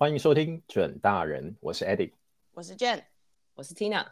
[0.00, 2.10] 欢迎收听准大人，我是 Eddie，
[2.54, 3.02] 我是 Jane，
[3.54, 4.02] 我是 Tina。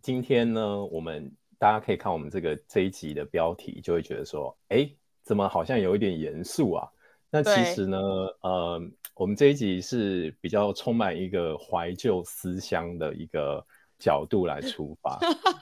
[0.00, 4.90] 今天呢，我们大家可以看我们这个这一集的标题，就会觉得说，哎，
[5.22, 6.90] 怎么好像有一点严肃啊？
[7.30, 7.98] 那其实呢，
[8.40, 8.82] 呃，
[9.14, 13.64] 我们这一集是比较充满一个怀旧思乡的一个
[14.00, 15.20] 角度来出发。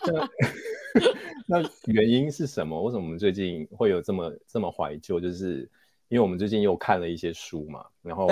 [1.47, 2.83] 那， 那原因是什么？
[2.85, 5.21] 为什么我们最近会有这么这么怀旧？
[5.21, 5.71] 就是
[6.09, 8.27] 因为我们最近又看了一些书嘛，然后。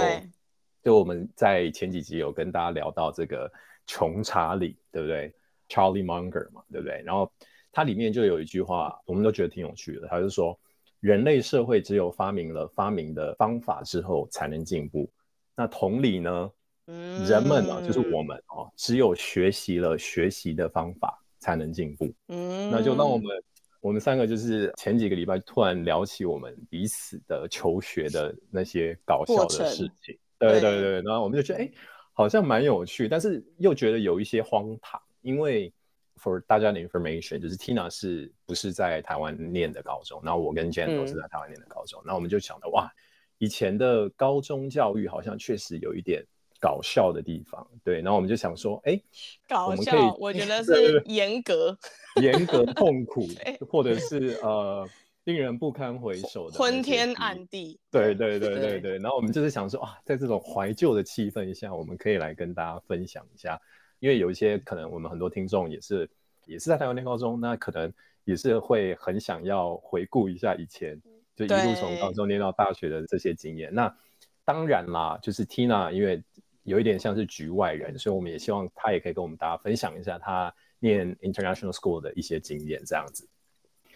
[0.88, 3.52] 就我们在前几集有跟大家聊到这个
[3.86, 5.30] 穷查理，对不对
[5.68, 7.02] ？Charlie Munger 嘛，对不对？
[7.04, 7.30] 然后
[7.70, 10.08] 它里面就有一句话，我们都觉得挺有趣的。
[10.08, 10.58] 他就说，
[11.00, 15.06] 人类社会只有发明了发明的方法之后才能进步。
[15.54, 16.50] 那同理呢，
[16.86, 22.10] 嗯、人们呢、啊，就是我们哦，只有学习了学习的方法才能进步。
[22.28, 23.26] 嗯，那就让我们
[23.82, 30.18] 我们三个就是前几个礼拜突然聊起我们彼此的求学的那些搞笑的事情。
[30.38, 31.70] 对对对，然后我们就觉得，哎，
[32.12, 35.72] 好像蛮有趣，但是又觉得有一些荒唐，因为
[36.16, 42.88] for 大家的 information，就是 Tina 是不是在台湾念的高中，然后我跟 Jen 都是在台湾念的高中，那、嗯、我们就想到，哇，
[43.38, 46.24] 以前的高中教育好像确实有一点
[46.60, 49.00] 搞笑的地方，对，然后我们就想说，哎，
[49.48, 51.76] 搞笑，我，我觉得是严格、
[52.22, 53.26] 严格、痛苦，
[53.68, 54.88] 或者是呃。
[55.28, 58.92] 令人不堪回首的昏天暗地，对对对对对。
[58.92, 63.60] 然后我们就是想说啊，在这种怀旧的气氛下，我们可以来跟大家分享一下，
[63.98, 66.08] 因为有一些可能我们很多听众也是
[66.46, 67.92] 也是在台湾念高中，那可能
[68.24, 70.98] 也是会很想要回顾一下以前
[71.36, 73.68] 就一路从高中念到大学的这些经验。
[73.74, 73.94] 那
[74.46, 76.24] 当然啦，就是 Tina 因为
[76.62, 83.28] 有一点像是局外人，所以我们也希望她也可以跟我们大家分享一下她念 International School 的一些经验，这样子。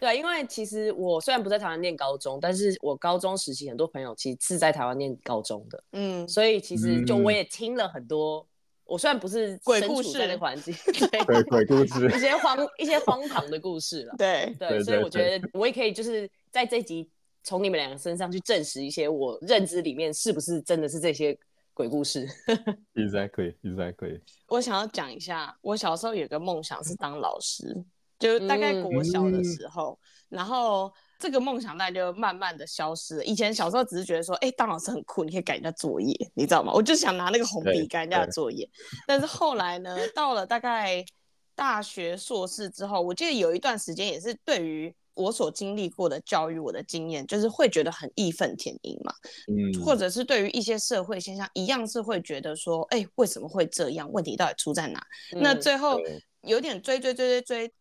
[0.03, 8.39] 对，因为其实我虽然不在台湾念高中，但是我高中时期很多朋友其实是在台湾念高中的，嗯，所以其实就我也听了很多。
[8.39, 8.47] 嗯、
[8.83, 10.75] 我虽然不是鬼故事的环境，
[11.09, 17.09] 对鬼故事，一些荒一些荒唐的故事了，对对，对，所以我觉得我也可以就是在这集
[17.41, 21.37] 从你们两个身上去证实一些我认知里面是不是真的是这些
[21.73, 22.27] 鬼故事。
[22.93, 24.19] Exactly, exactly。
[24.49, 27.81] 我想要讲一下，我小时候有个梦想是当老师。
[28.19, 33.25] 就大概国小的时候，嗯、然后这个梦想大概就慢慢的消失了。
[33.25, 36.71] 以前小时候只是觉得说，哎，当老师很酷，你可以改人家作业，你知道吗？
[36.73, 38.69] 我就想拿那个红笔改人家的作业。
[39.07, 41.03] 但是后来呢，到了大概
[41.55, 49.13] 大学硕士之后，我记得有一段时间也是对于我所经历过的教育，我的经验就是会觉得很义愤填膺嘛。
[49.47, 49.81] 嗯。
[49.83, 54.11] 或者是对于一些社会现象，一样是会觉得说，哎，为什么会这样？
[54.11, 54.99] 问题到底出在哪？
[55.35, 55.99] 嗯、那最后
[56.41, 57.73] 有点追追追追追。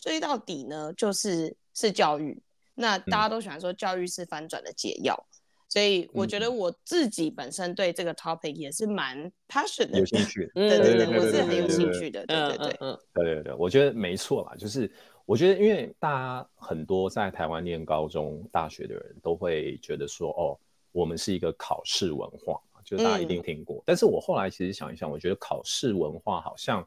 [0.00, 2.40] 追到底呢，就是是教育。
[2.74, 5.34] 那大家都喜欢说教育是翻转的解药，嗯，
[5.68, 10.48] 所以我觉得我自己本身对这个 topic 也是蛮 passionate 的，有兴趣。
[10.54, 12.24] 对对对，我是很有兴趣的。
[12.26, 14.54] 对对对，嗯，对对对，我觉得没错啦。
[14.56, 14.88] 就是
[15.26, 20.56] 我觉得，因为大家很多在台湾念高中、大学的人都会觉得说，哦，
[20.92, 23.82] 我们是一个考试文化，就是大家一定听过，嗯。
[23.86, 26.86] 但是我后来其实想一想，我觉得考试文化好像。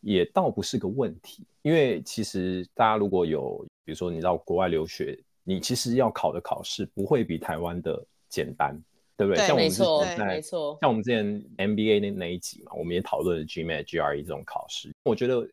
[0.00, 8.80] 也倒不是个问题，因为其实大家如果有，比如说你到国外留学，你其实要考的考试不会比台湾的简单，
[9.16, 9.38] 对不对？
[9.38, 11.24] 对，像我们之前在，像我们之前
[11.56, 14.92] MBA 那那一集嘛，我们也讨论了 GMAT、GRE 这种考试。
[15.04, 15.48] 我觉得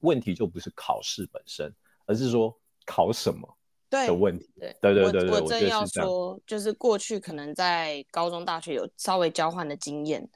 [0.00, 1.72] 问题就不是考试本身，
[2.06, 3.56] 而是说考什么
[3.90, 4.48] 的问题。
[4.58, 10.28] 对对对对对，我正要说，就是过去可能在高中、大学有稍微交换的经验。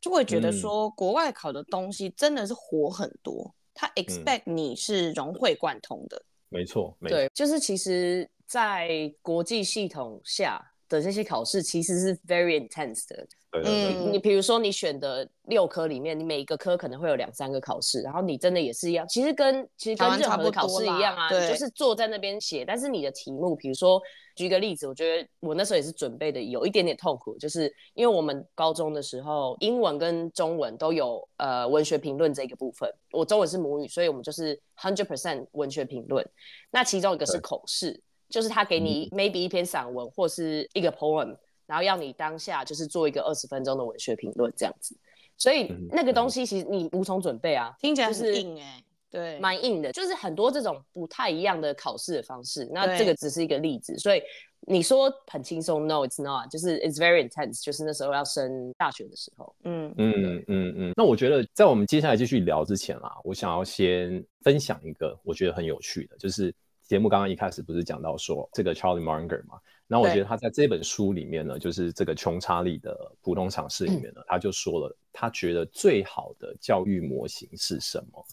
[0.00, 6.22] 就会觉得说，国外考的东西真的是活很多，嗯、他 expect 你是融会贯通的。
[6.48, 13.26] 没错，没错，对，就是其实，在国际系统下的这些考试，其实是 very intense 的。
[13.52, 24.00] 对对对，嗯，你比如说你选的六科里面，你每一个科可能会有两三个考试，然后你真的也是一样，其实跟其实跟任何的考试一样啊，你就是坐在那边写，但是你的题目，比如说
[24.36, 36.24] 举个例子，我觉得我那时候也是准备的有一点点痛苦，就是因为我们高中的时候英文跟中文都有呃文学评论这个部分，我中文是母语，所以我们就是 hundred percent 文学评论，
[36.70, 38.00] 那其中一个是口试，
[38.30, 41.36] 就是他给你 maybe 一篇散文或是一个 poem。
[41.66, 44.92] 然后要你当下就是做一个二十分钟的文学评论这样子，
[45.36, 52.68] 所以那个东西其实你无从准备啊，听起来是硬哎、欸，对，蛮硬的，就是很多这种不太一样的考试的方式。
[52.72, 54.20] 那这个只是一个例子，所以
[54.62, 59.54] 你说很轻松，No，it's not，就是 it's very intense，就是那时候要升大学的时候。
[59.62, 60.92] 嗯嗯嗯嗯。
[60.96, 66.52] 那我觉得在我们接下来继续聊之前啊，我想要先分享一个我觉得很有趣的，就是。
[66.90, 69.60] 节目刚刚一开始不是讲到说这个 Charlie Munger 嘛？
[69.86, 78.26] 那我觉得他在这本书里面呢，就是这个穷查理的普通常识里面呢，他就说了，他觉得最好的教育模型是什么？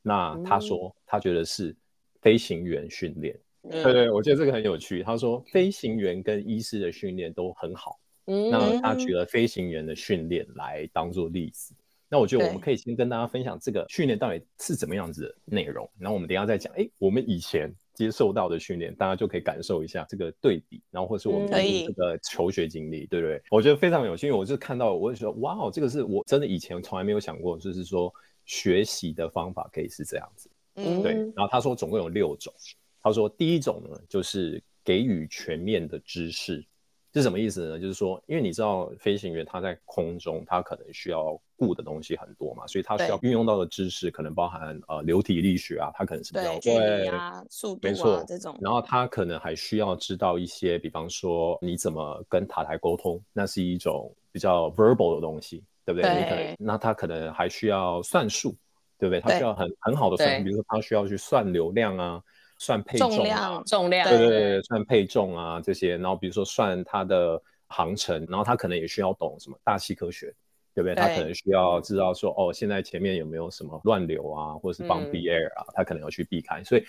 [0.00, 1.76] 那他说他觉得是
[2.22, 3.38] 飞行员训练。
[3.70, 5.02] 对对，我觉得这个很有趣。
[5.02, 8.00] 他说飞行员跟医师的训练都很好。
[8.24, 11.74] 嗯，那他举了飞行员的训练来当做例子。
[12.08, 16.72] 那我觉得我们可以先跟大家分享这个训练到底是怎么样子的内容，然后我们等一下再讲。
[16.72, 23.42] 哎，我们以前接受到的训练，大家就可以感受一下这个对比，然后或是我们这个求学经历，对不对？
[23.50, 28.14] 我觉得非常有趣，因为我就看到，我就说，哇哦，这个是我真的以前从来没有想过，就是说
[28.44, 30.48] 学习的方法可以是这样子。
[30.76, 31.14] 嗯，对。
[31.34, 32.54] 然后他说总共有六种，
[33.02, 36.64] 他说第一种呢，就是给予全面的知识。
[37.14, 37.78] 是什么意思呢？
[37.78, 48.56] 就是说，因为你知道飞行员他在空中，他可能需要顾的东西很多嘛，所以他需要运用到的知识可能包含呃流体力学啊，他可能是比较对，对啊，速度啊，没错，这种。
[48.60, 56.10] 然后他可能还需要知道一些，比方说你怎么跟塔台沟通，那是一种比较 verbal 的东西，对不对？
[56.10, 58.54] 对，你可能，那他可能还需要算术，
[58.98, 59.20] 对不对？
[59.20, 62.22] 他需要很很好的算术，比如说他需要去算流量啊。
[62.58, 70.34] 算配重，啊、重量，重量，对对对，算配重啊这些，然后比如说算它的航程，然后他可能也需要懂什么大气科学，
[70.74, 70.94] 对不对？
[70.94, 76.62] 他可能需要知道说，哦，现在前面有没有什么乱流啊，或者是 bumpy air 啊，他可能要去避开。
[76.64, 76.84] 所以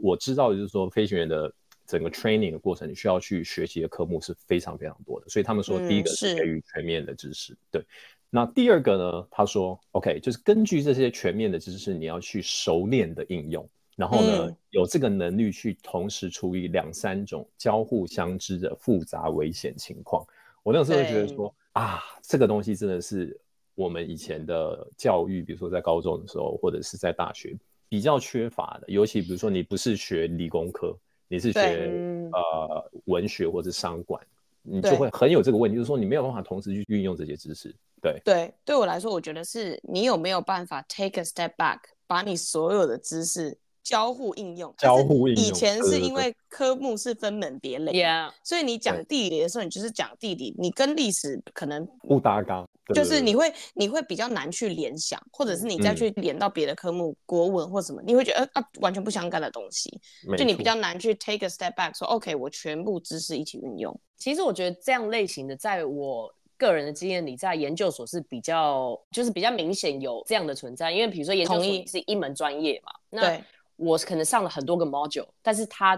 [0.00, 1.52] 我知道的就是说，飞行员的
[1.86, 5.28] 整个 training 的过程，你需要去学习的科目是非常非常多的。
[5.28, 7.84] 所以他们说，第一个是给予全面的知识，对。
[8.30, 9.28] 那第二个呢？
[9.30, 13.66] 他说，OK，就是根据这些全面的知识，你要去熟练的应用。
[13.98, 20.24] 然后呢，嗯、有这个能力去同时处理两三种交互相知的复杂危险情况。
[20.62, 23.36] 我那时候就觉得说啊，这个东西真的是
[23.74, 27.56] 我们以前的教育，比如说在高中的时候，或者是在大学
[27.88, 28.86] 比较缺乏的。
[28.86, 30.96] 尤其比如说你不是学理工科，
[31.26, 34.24] 你是学呃文学或者商管，
[34.62, 37.74] 你就会很有这个问题，就是说你没有办法同时去运用这些知识。
[38.00, 43.58] 对对，对我来说，我觉得是你有没有办法 take a step back，把你所有的知识。
[43.88, 45.42] 交互应用，交互应用。
[45.42, 48.30] 以前是因为科目是分门别类，Yeah.
[48.44, 59.90] 所以你讲地理的时候，你就是讲地理，你跟历史可能不搭嘎，就是你会你会比较难去联想，或者是你再去连到别的科目，嗯、国文或什么，你会觉得呃啊完全不相干的东西，
[60.36, 63.98] 就你比较难去 take a step back，说 OK，我全部知识一起运用。
[64.18, 73.42] 其实我觉得这样类型的，在我个人的经验里，在研究所是比较就是比较明显有这样的存在，因为比如说研究所是一门专业嘛，那对。
[73.78, 75.94] 我可能上了很多个 module，但是它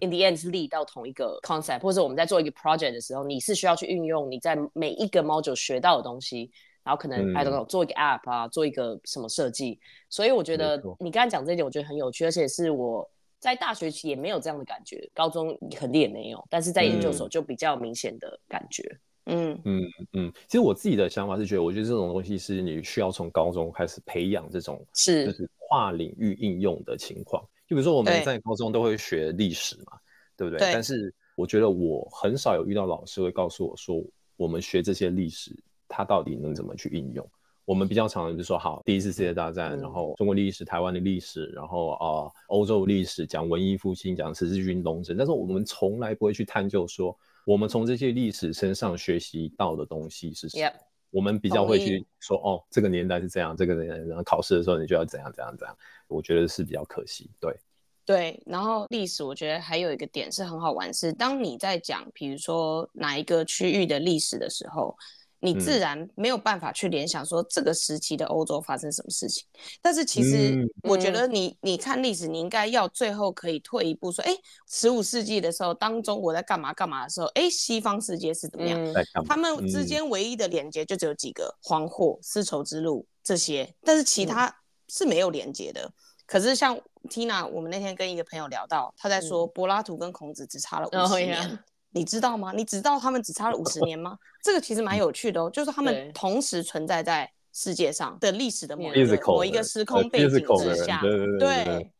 [0.00, 6.48] in the end 是 lead 到同一个 concept，或者我们在做一个 project 的时候，你是需要去运用你在每一个 module 学到的东西，
[6.84, 9.80] 然后可能 I don't know 做一个 app 啊，做一个什么设计。
[10.08, 13.04] 所以我觉得你刚才讲这一点，我觉得很有趣，而且是我
[13.40, 18.82] 在大学期也没有这样的感觉，高中肯定也没有，但是在研究所就比较明显的感觉。
[19.26, 19.60] 嗯。
[19.64, 19.82] 嗯
[20.12, 25.26] 嗯，其实我自己的想法是觉得，我觉得这种东西是你需要从高中开始培养这种是。
[25.26, 27.42] 就是跨领域应用的情况。
[27.66, 29.98] 就比如说我们在高中都会学历史嘛，
[30.36, 30.72] 对，对不对？
[30.72, 34.00] 但是我觉得我很少有遇到老师会告诉我说，
[34.36, 35.52] 我们学这些历史，
[35.88, 37.28] 它到底能怎么去应用？
[37.64, 47.16] 我们比较常的就是说，好，第一次世界大战，嗯、然后中国历史、台湾的历史，然后啊、呃，欧洲历史讲文艺复兴，讲十字军东征，但是我们从来不会去探究说。
[47.46, 50.72] 我们从这些历史身上学习到的东西是什么.
[51.14, 55.76] 我们比较会去说哦，这个年代是这样，这个年代，然后考试的时候你就要怎样怎样怎样。
[56.08, 57.56] 我觉得是比较可惜，对。
[58.04, 64.96] 对，然后历史我觉得还有一个点是很好玩，是当你在讲，比如说哪一个区域的历史的时候。
[65.44, 69.44] 你自然没有办法去联想说这个时期的欧洲发生什么事情，
[69.82, 74.34] 但是其实我觉得你你看历史，你应该要最后可以退一步说，哎，
[74.70, 78.80] 十五世纪的时候，当中国在干嘛干嘛的时候，哎，西方世界是怎么样？
[79.26, 84.50] 他们之间唯一的连接就只有几个黄祸、丝绸之路这些，但是其他
[84.88, 85.92] 是没有连接的。
[86.26, 86.74] 可是像
[87.10, 91.58] Tina，我们那天跟一个朋友聊到，他在说柏拉图跟孔子只差了五十年。
[91.94, 92.52] 你知道吗？
[92.52, 94.18] 你知道他们只差了五十年吗？
[94.42, 101.00] 这个其实蛮有趣的哦，就是他们同时存在在世界上的历史的某一个某一个时空背景之下。
[101.00, 101.90] 对对对，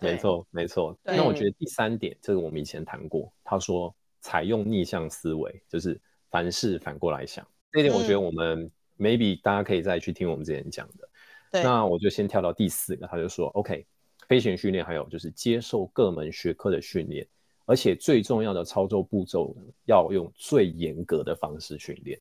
[0.00, 0.96] 没错没错。
[1.02, 7.44] 那我觉得第三点，这个我们以前谈过，他说采用逆向思维，就是凡事反过来想。
[7.72, 11.08] 这一点我觉得我们 maybe 大家可以再去听我们之前讲的。
[11.50, 11.62] 对。
[11.64, 13.84] 那我就先跳到第四个，他就说 OK，
[14.28, 17.26] 飞行训练还有就是接受各门学科的训练。
[17.70, 22.20] 而且最重要的操作步骤要用最严格的方式训练。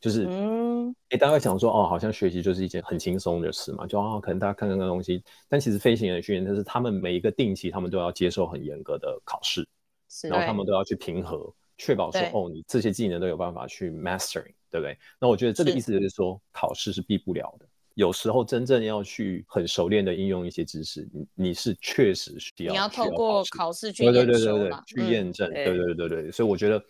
[0.00, 9.64] 就是嗯，哎，大家想说哦，好像学习就是一件很轻松的事嘛，就哦，可能大家看看那东西，但其实飞行员训练就是他们每一个定期，他们都要接受很严格的考试，
[10.08, 14.98] 是然后他们都要去平和，确保说哦，你这些技能都有办法去 mastering，对不对？
[15.20, 17.66] 那我觉得这个意思就是说，是考试是避不了的。
[17.98, 26.80] 有时候真正要去很熟练的应用一些知识，你你是确实需要你要透过考试去验对对对对去验证，对对对对，所以我觉得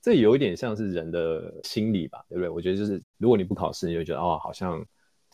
[0.00, 2.48] 这有一点像是人的心理吧，对不对？
[2.48, 4.80] 我觉得就是如果你不考试，你就觉得哦，好像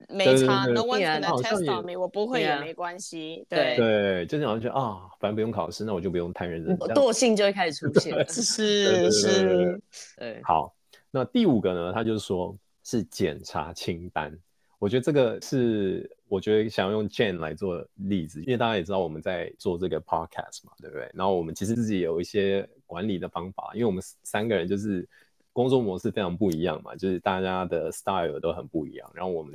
[0.09, 9.83] 没差，no one's gonna test me，我不会也没关系，对对，就是好像觉得啊，反正不用考试，那我就不用太认真，惰性就会开始出现，是 是，
[10.17, 10.41] 对。
[10.45, 10.75] 好，
[11.11, 14.35] 那第五个呢，他就是说是检查清单。
[14.81, 21.09] 我觉得这个是，我觉得想要用 Jane 来做例子，因为大家也知道我们在做这个 podcast 嘛，对不对？
[21.13, 25.07] 然后我们其实自己有一些管理的方法，因为我们三个人就是
[25.53, 29.11] 工作模式非常不一样嘛，就是大家的 style 都很不一样。
[29.15, 29.53] 然后我们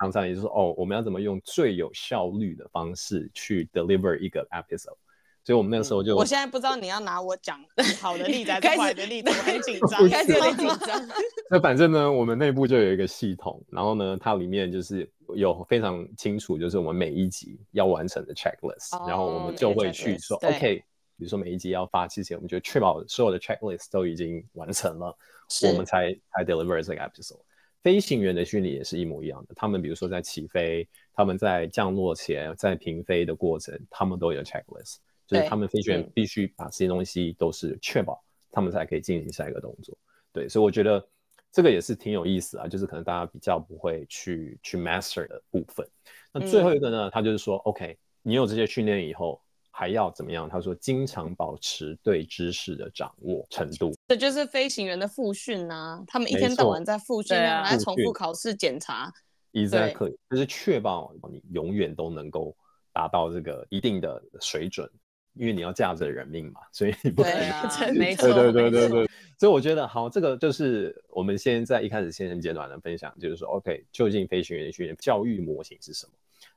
[0.00, 4.96] 常常也就是说，哦，我们要怎么用最有效率的方式去 deliver 一个 episode。
[5.44, 7.62] 所以我们那个时候就，我现在不知道你要拿我讲
[8.00, 11.08] 好的例子还是坏的例子，我很紧 张，开始有点紧张。
[11.50, 20.76] 那反正呢，我们内部就有一个系统，然后呢，它里面就是有非常清楚，就是我们每一集要完成的 checklist，然后我们就会去说，OK，
[21.18, 25.14] 比如说每一集要发之前，我们就确保所有的 checklist 都已经完成了，
[25.68, 27.40] 我们才才 deliver 这个 episode。
[27.82, 34.96] 飞行员的训练也是一模一样的，他们比如说在起飞，他们在降落前，在平飞的过程，他们都有 checklist。
[35.26, 39.96] 就是他们飞行员必须把这些东西都是确保，他们才可以进行下一个动作。
[40.32, 41.04] 对，所以我觉得
[41.52, 45.88] 这个也是挺有意思啊，就是可能大家比较不会去去 master 的部分。
[46.32, 49.40] 那最后一个呢，他就是说，OK，你有这些训练以后
[49.70, 50.48] 还要怎么样？
[50.48, 53.92] 他说，经常保持对知识的掌握程度。
[54.08, 59.12] 这就是飞行员的复训啊，他们一天到晚在复训啊，来重复考试检查。
[59.52, 62.56] Exactly，就是确保你永远都能够
[62.92, 64.90] 达到这个一定的水准。
[65.34, 67.34] 因为你要驾着人命嘛，所以你不可以。
[67.98, 69.10] 没错，对对对对对。
[69.36, 76.12] 所以我觉得好，这个就是我们现在一开始先生阶段的分享，就是说，OK，究竟飞行员训练教育模型是什么？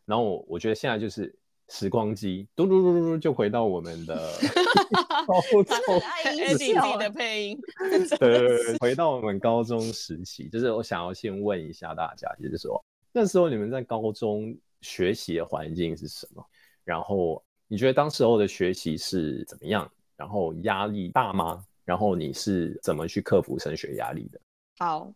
[0.06, 1.36] 然后我我觉得现在就是
[1.70, 4.32] 时光机，嘟嘟嘟嘟嘟，就回到我们的
[5.26, 5.66] 高中
[6.48, 7.60] 时期的配音。
[8.20, 12.80] 对对对，回到我们高中时期，就是我想要先问一下大家，就是说
[13.12, 16.46] 那时候你们在高中学习的环境是什么？
[16.86, 17.44] 然后。
[17.68, 19.90] 你觉得当时候的学习是怎么样？
[20.16, 21.64] 然后压力大吗？
[21.86, 24.40] 然后你是怎么去克服升学压力的？
[24.80, 25.12] 好，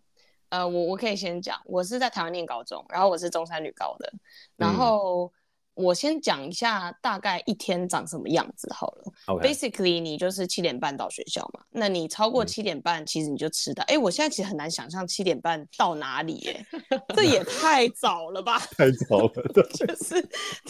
[0.50, 4.14] 呃，我我可以先讲，我是在台湾念高中，然后我是中山女高的，
[4.56, 5.32] 然后。
[5.82, 9.12] 嗯我先讲一下大概一天长什么样子好了。
[9.42, 11.62] Basically，你就是七点半到学校嘛。
[11.72, 13.84] 那你超过七点半，其实你就迟到。
[13.86, 16.66] 哎、嗯，我现在其实很难想象七点半到哪里，耶，
[17.16, 18.60] 这也太早了吧？
[18.78, 19.32] 太早了，
[19.74, 20.22] 就是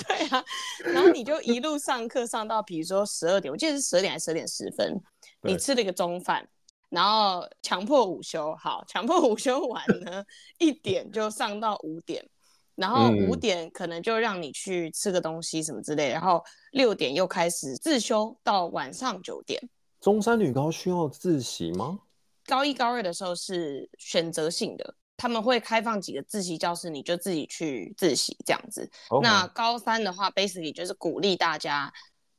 [0.07, 0.43] 对啊。
[0.85, 5.01] 然后你就一路上课上到，比如说十二点，我记得是十二点还是十二点十分，
[5.41, 6.47] 你吃了一个中饭，
[6.89, 10.23] 然后强迫午休，好，强迫午休完呢，
[10.57, 12.25] 一点就上到五点。
[12.75, 19.61] 然后五点可能就让你去吃个东西什么之类，嗯、然后六点又开始自修到晚上九点。
[19.99, 21.99] 中山女高需要自习吗？
[22.45, 28.89] 高一高二的时候是选择性的，他们会开放几个自习教室，你就自己去自习这样子。
[29.21, 31.93] 那高三的话，basically 就是鼓励大家。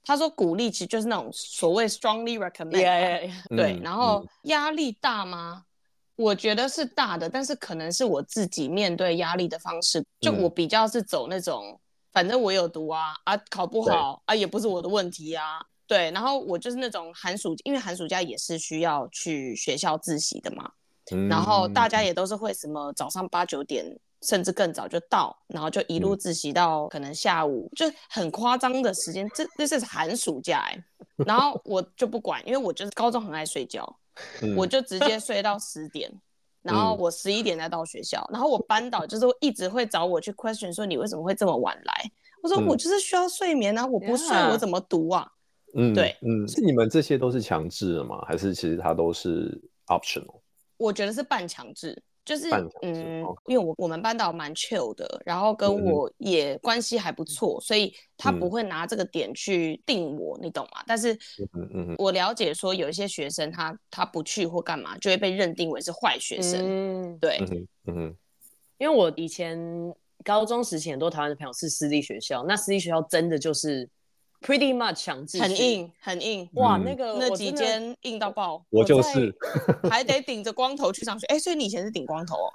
[0.04, 2.82] 他说鼓励其实就是那种所谓 strongly recommend。
[2.82, 3.56] Yeah, yeah, yeah.
[3.56, 5.62] 对，然后压力大吗？
[6.22, 11.78] 我觉得是大的，但是可能是我自己面对压力的方式，就我比较是走那种，嗯、
[12.12, 20.70] 反正我有读啊，啊考不好啊也不是我的问题啊，对，然后我就是那种寒暑，因为寒暑假也是需要去学校自习的嘛，
[21.10, 23.84] 嗯、然后大家也都是会什么早上八九点
[24.28, 30.84] 甚至更早就到，然后就一路自习到可能下午，嗯、就很夸张的时间，这这是寒暑假哎、欸，
[31.26, 33.98] 然后我就不管，因为我就是高中很爱睡觉。
[34.56, 36.20] 我就直接睡到十点，嗯、
[36.62, 42.10] 然后我十一点才到学校，嗯、然后我班导就是一直会找我去 question 说，你为什么会这么晚来？
[42.42, 45.26] 我说我就是需要睡眠啊，我不睡我怎么读啊？
[45.74, 48.22] 嗯，对，嗯，是你们这些都是强制的吗？
[48.26, 50.40] 还是其实它都是 optional？
[50.76, 52.02] 我觉得是半强制。
[52.24, 52.48] 就是
[52.82, 60.82] 嗯，因为我我们班导蛮 chill 的，然后跟我也关系还不错，嗯、所以他不会拿这个点去定我，嗯、你懂吗？
[60.86, 61.18] 但是，
[61.98, 66.60] 我了解说有一些学生他他不去或干嘛，就会被认定为是坏学生。
[66.64, 67.38] 嗯，对，
[67.86, 68.16] 嗯哼，
[68.78, 69.58] 因为我以前
[70.24, 73.88] 高中时期很多台湾的朋友是私立学校，那私立学校真的就是
[74.42, 76.48] pretty much 强制，很硬很硬。
[76.54, 78.62] 哇，那个那几间硬到爆。
[78.70, 79.34] 我就是，
[79.88, 81.26] 还得顶着光头去上学。
[81.28, 82.52] 哎，所以你以前是顶光头哦？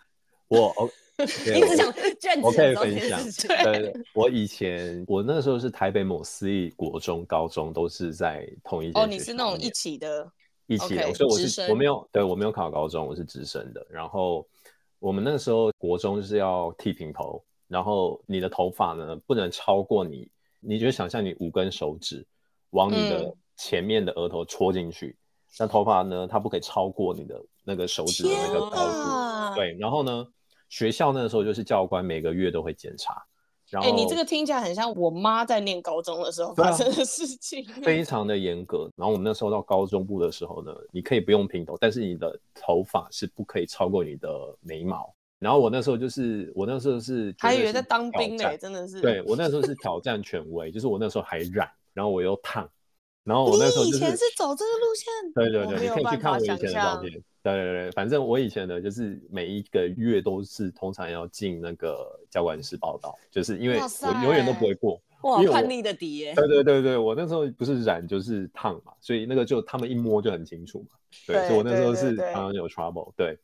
[0.50, 2.42] 我， 你只想卷子。
[2.44, 3.20] 我可以分享。
[3.48, 9.02] 对，我以前我那时候是台北某私立国中、高中都是在同一间。
[9.02, 10.32] 哦，你是那种一起的。
[10.68, 13.88] 一起的，所以我是我没有，对我没有考高中，我是直升的。
[13.90, 14.46] 然后
[15.00, 20.30] 我们那个时候国中就是要剃平头，然后你的头发呢不能超过你，
[20.68, 22.26] 你就想象你五根手指
[22.72, 25.16] 往你的前面的额头戳进去，
[25.58, 28.78] 那、嗯、头发呢它不可以超过你的那个手指的那个高度。
[28.78, 30.28] 啊、对，然后呢
[30.68, 33.14] 学校那个时候就是教官每个月都会检查。
[33.74, 38.90] 哎、欸，你这个听起来很像我妈在念高中的时候发生的事情，啊、非常的严格。
[38.96, 44.30] 然后我们那时候到高中部的时候呢，你可以不用平头，但是你的头发是不可以超过你的
[44.62, 45.14] 眉毛。
[45.40, 49.02] 然后我那时候就是，我那时候是，是还以为在当兵呢，真的是。
[49.02, 52.70] 对，我那时候是挑战权威，就是我那时候还染，然后我又烫。
[53.24, 57.12] 然后我那时候、就是、以前是走这个路线，对对对，你可以去看我以前的照片。
[57.44, 65.02] 对对对，反正我以前呢，就是每一个月都是通常要进那个教官室报道，就是因为我永远都不会过。
[65.24, 66.34] 哇，叛逆的底耶！
[66.36, 70.96] 对对对对，我那时候不是染就是烫嘛，所以那个就他们一摸就很清楚嘛。
[71.26, 73.12] 对，对所以我那时候是常常有 trouble。
[73.18, 73.38] 对，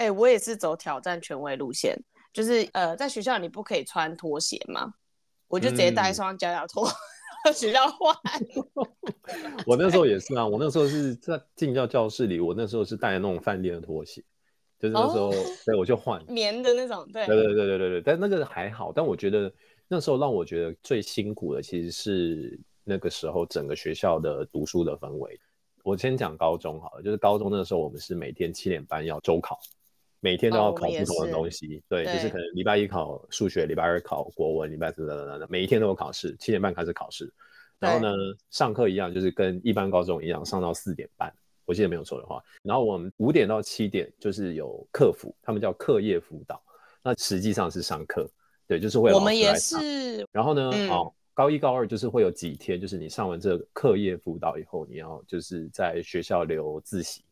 [0.00, 1.94] 哎、欸，我也是走挑战权威路线，
[2.32, 4.94] 就是呃，在学校你不可以穿拖鞋嘛，
[5.46, 6.86] 我就直接带一双脚脚拖。
[6.86, 6.92] 嗯
[7.54, 8.14] 学校换，
[9.64, 10.46] 我那时候也是啊。
[10.46, 14.22] 我那时候是在进教教室里，我那时候是带那种饭店的拖鞋，
[14.78, 18.02] 就是那时候，哦、对，我就换棉的那种，对，对对对对对对。
[18.02, 19.50] 但那个还好，但我觉得
[19.88, 25.40] 那时候让我觉得最辛苦的，其实是那个时候整个学校的读书的氛围。
[25.82, 29.58] 我先讲高中好了，就是高中那个时候，我们是每天七点半要周考。
[30.20, 37.32] 每天都要考不同的东西，哦、对，就是可能礼拜一考数学，礼拜二考国文，礼拜四等等等等，每一天都有考试，七点半开始考试，
[37.78, 38.12] 然后呢，
[38.50, 41.32] 上课一样，就是跟一般高中一样，上到四点半，
[41.64, 46.62] 我记得没有错的话，然后我们五点到七点就是有课辅，他们叫课业辅导，
[47.02, 48.28] 那实际上是上课，
[48.66, 49.12] 对，就是会。
[49.14, 50.26] 我们也是。
[50.30, 57.24] 然后呢，嗯、哦，高一高二就是会有几天，就是你上完这个课业辅导以后，你要就是在学校留自习，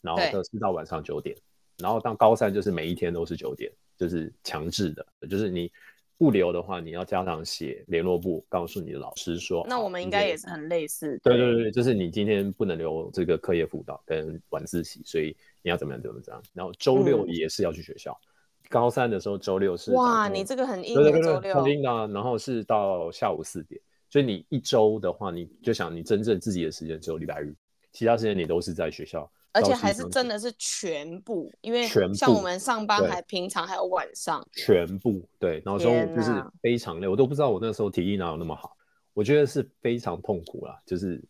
[0.00, 1.36] 然后都是到晚上九点。
[1.78, 5.70] 然后到高三就是每一天都是九点，就是强制的，就是你
[6.18, 9.66] 不留的话，你要家长写联络簿告诉你的老师说。
[9.68, 11.18] 那我们应该也是很类似。
[11.24, 16.42] 对对对，就是你今天不能留这个课业辅导跟晚自习，所以你要怎么样怎么样。
[16.52, 18.16] 然后周六也是要去学校。
[18.22, 19.90] 嗯、高三的时候周六是。
[19.94, 21.40] 哇，你这个很硬的周六。
[21.40, 22.08] 对对对，很硬的。
[22.08, 27.52] 然后是到下午四点，所以你一周的话，你就想你真正自己的时间只有礼拜日，
[27.90, 29.28] 其他时间你都是在学校。
[29.52, 38.74] 而且还是真的是全部，因为像我们上班还平常还有晚上，全部对，然后中午就是非常累，我都不知道我那时候体力哪有那么好，
[39.12, 41.22] 我觉得是非常痛苦啦，就是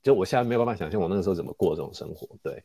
[0.00, 2.62] 就我现在没有办法想象我那个时候怎么过这种生活，对，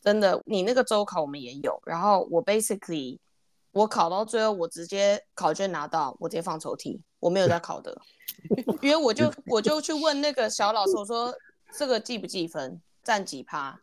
[0.00, 3.18] 真的，你那个周考我们也有，然后我 basically
[3.72, 7.94] 我考到最后我直接考卷拿到，我直接放抽屉，我没有再考的，
[8.80, 11.34] 因为我就 我就去问那个小老师，我说
[11.76, 13.80] 这个记不记分，占几趴？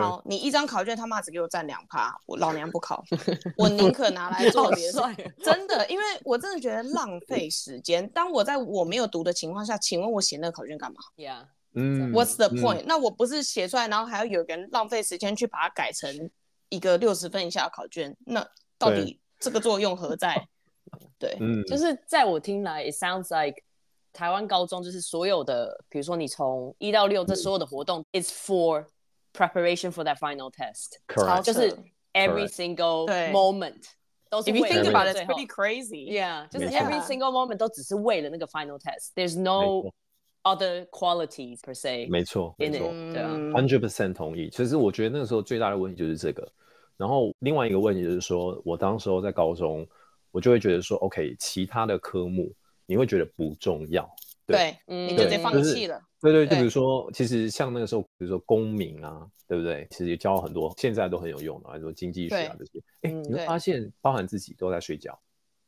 [0.00, 3.02] 好，你一张考卷他妈只给我占两趴，我老娘不考，
[3.58, 5.14] 我宁可拿来做别的。
[5.42, 8.08] 真的，因为我真的觉得浪费时间。
[8.10, 16.30] 当我在我没有读的情况下，请问我写那个考卷干嘛？Yeah，嗯，What's the point？、嗯、那我不是写出来，然后还要有人浪费时间去把它改成
[16.68, 18.46] 一个六十分以下的考卷，那
[18.78, 20.48] 到底这个作用何在？
[21.18, 23.62] 对，嗯， 就是在我听来，It sounds like
[24.12, 28.84] 台湾高中就是所有的，比如说你从一到六这所有的活动、嗯、，It's for
[29.34, 30.98] Preparation for that final test，
[31.42, 31.74] 就是
[32.12, 33.88] every single moment
[34.28, 34.66] 都是为了。
[34.66, 36.12] If you think about it, it's pretty crazy.
[36.12, 39.12] Yeah，就是 every single moment 都只是为了那个 final test.
[39.14, 39.90] There's no
[40.42, 42.10] other qualities per se.
[42.10, 44.50] 没错，没错，对啊，hundred percent 同意。
[44.50, 46.46] 其实我觉得那个时候最大的问题就是这个。
[46.98, 49.86] 然后另外一个问题就是说，我当时候在高中，
[50.30, 52.52] 我就会觉得说，OK，其他的科目
[52.84, 54.08] 你会觉得不重要。
[54.46, 55.98] 对，嗯，你就得放弃了。
[56.22, 59.86] 对对，就比如说，其实像那个时候，比如说公民啊，对不对？
[59.90, 62.80] 其实也教很多，现在都很有用的，比如说经济学啊这些。
[63.02, 65.18] 哎，你会发现，包含自己都在睡觉，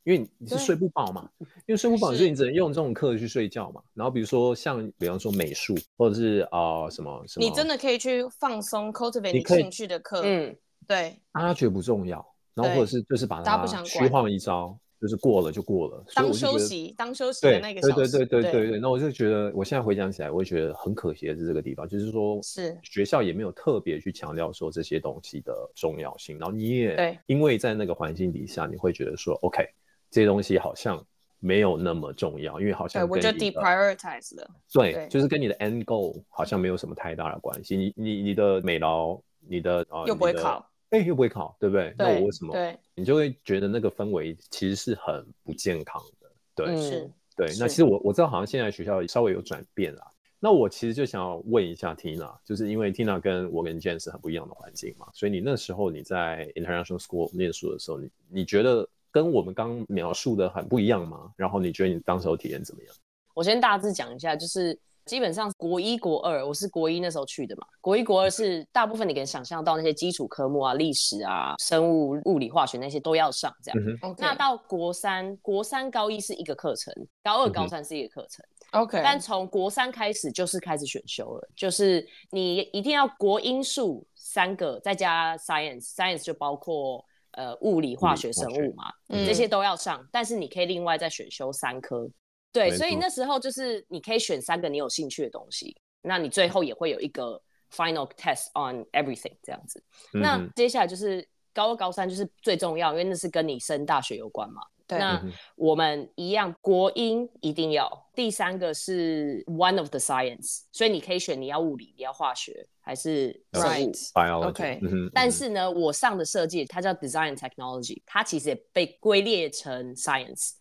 [0.05, 1.29] 因为你是睡不饱嘛。
[1.41, 3.83] 因为睡不饱，所以你只能用这种课去睡觉嘛。
[3.95, 10.23] 然后比如说像，比方说美术，或者是啊什么什么，你真的可以去放松，cultivate 你兴趣的课。
[10.25, 11.21] 嗯，对。
[11.33, 14.79] 大家觉得不重要，然后或者是就是把它虚晃一招。
[15.05, 17.81] 就是过了就过了，当休息当休息的那个。
[17.83, 26.39] 对对对对对对，那我就觉得，我现在回想起来，我也觉得很可惜的是这个地方，就是说，是学校也没有特别去强调说这些东西的重要性。
[26.39, 29.63] 然后你也因为在那个环境底下，你会觉得说，OK，
[30.11, 31.05] 这些东西好像
[31.39, 34.51] 没有那么重要，因为好像对我就 deprioritize 了。
[34.73, 37.77] 对，对就是跟你的 end goal 好像没有什么太大的关系。
[37.77, 41.93] 你你你的美劳，你的呃又不会考，哎又不会考，对不对？
[41.99, 42.53] 对那我为什么？
[42.53, 46.31] 对，你就会觉得那个氛围其实是很不健康的。
[46.55, 47.47] 对，嗯、是，对。
[47.59, 50.07] 那其实我我知道，好像现在学校稍微有转变啦。
[50.39, 61.33] 那我其实就想要问一下 Tina，就是因为 Tina 跟我跟 Jane 是很不一样的环境嘛，所以你那时候你在 International School 念书的时候，你你觉得跟我们刚描述的很不一样吗？
[61.37, 62.95] 然后你觉得你当时候体验怎么样？
[63.35, 73.81] 我先大致讲一下，就是基本上国一国二，我是国一那时候去的嘛，国一国二是大部分你可以想象到那些基础科目啊，历史啊、生物、物理、化学那些都要上这样。
[74.03, 78.45] 嗯、那到国三，国三高一是一个课程，高二高三是一个课程。
[78.45, 90.05] 嗯 OK，但从国三开始就是开始选修了，就是你一定要国英数三个，再加 science，science 就包括呃物理、化学、生物嘛，这些都要上。
[90.11, 92.09] 但是你可以另外再选修三科，
[92.55, 99.83] 对，所以那时候就是你可以选三个你有兴趣的东西，那你最后也会有一个 final test on everything 这样子。
[100.13, 104.63] 那接下来就是高二、高三就是最重要，因为那是跟你升大学有关嘛。
[104.87, 105.21] 对，那
[105.57, 108.07] 我们一样，国英一定要。
[108.15, 114.49] 第三个是 one of the science，所以你可以选你要物理，你要化学，还是生物 biology。
[114.49, 114.81] OK，
[115.15, 120.53] 但是呢，我上的设计它叫 design technology，它其实也被归列成 science。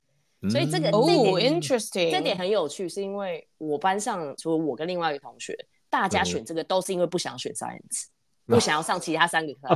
[0.50, 1.08] 所以这个哦
[1.40, 5.58] ，interesting，这点很有趣，是因为我班上除了我跟另外一个同学，
[5.90, 8.06] 大家选这个都是因为不想选 science。
[8.46, 9.70] 不想要上其他三个 课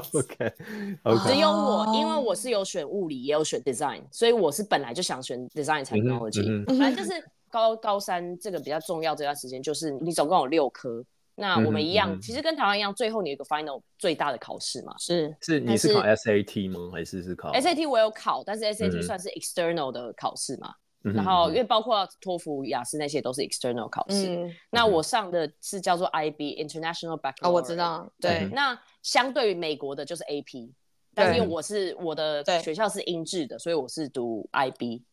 [1.03, 6.65] ，OK，只有我，因为我是有选物理，也有选 design，所以我是本来就想选 design technology。
[6.77, 11.01] 反正就是高高三这个比较重要这段时间，就是你总共有六科。
[11.39, 14.95] 那我们一样，其实跟台湾一样，最后你有一个 final 最大的考试嘛？
[14.97, 16.89] 是是，你是考 SAT 吗？
[16.91, 17.87] 还是是考 SAT？
[17.87, 20.73] 我有考，但是 SAT 算是 external 的考试嘛？
[21.03, 27.47] 然后因为包括托福、雅思那些都是 external 考试，嗯、那我上的是叫做 IB International Baccalaureate。
[27.47, 28.39] 哦，我知道，对。
[28.39, 30.71] 嗯、那相对于美国的就是 AP，
[31.13, 35.03] 但是因为我是我的学校是英制的，所以我是读 IB。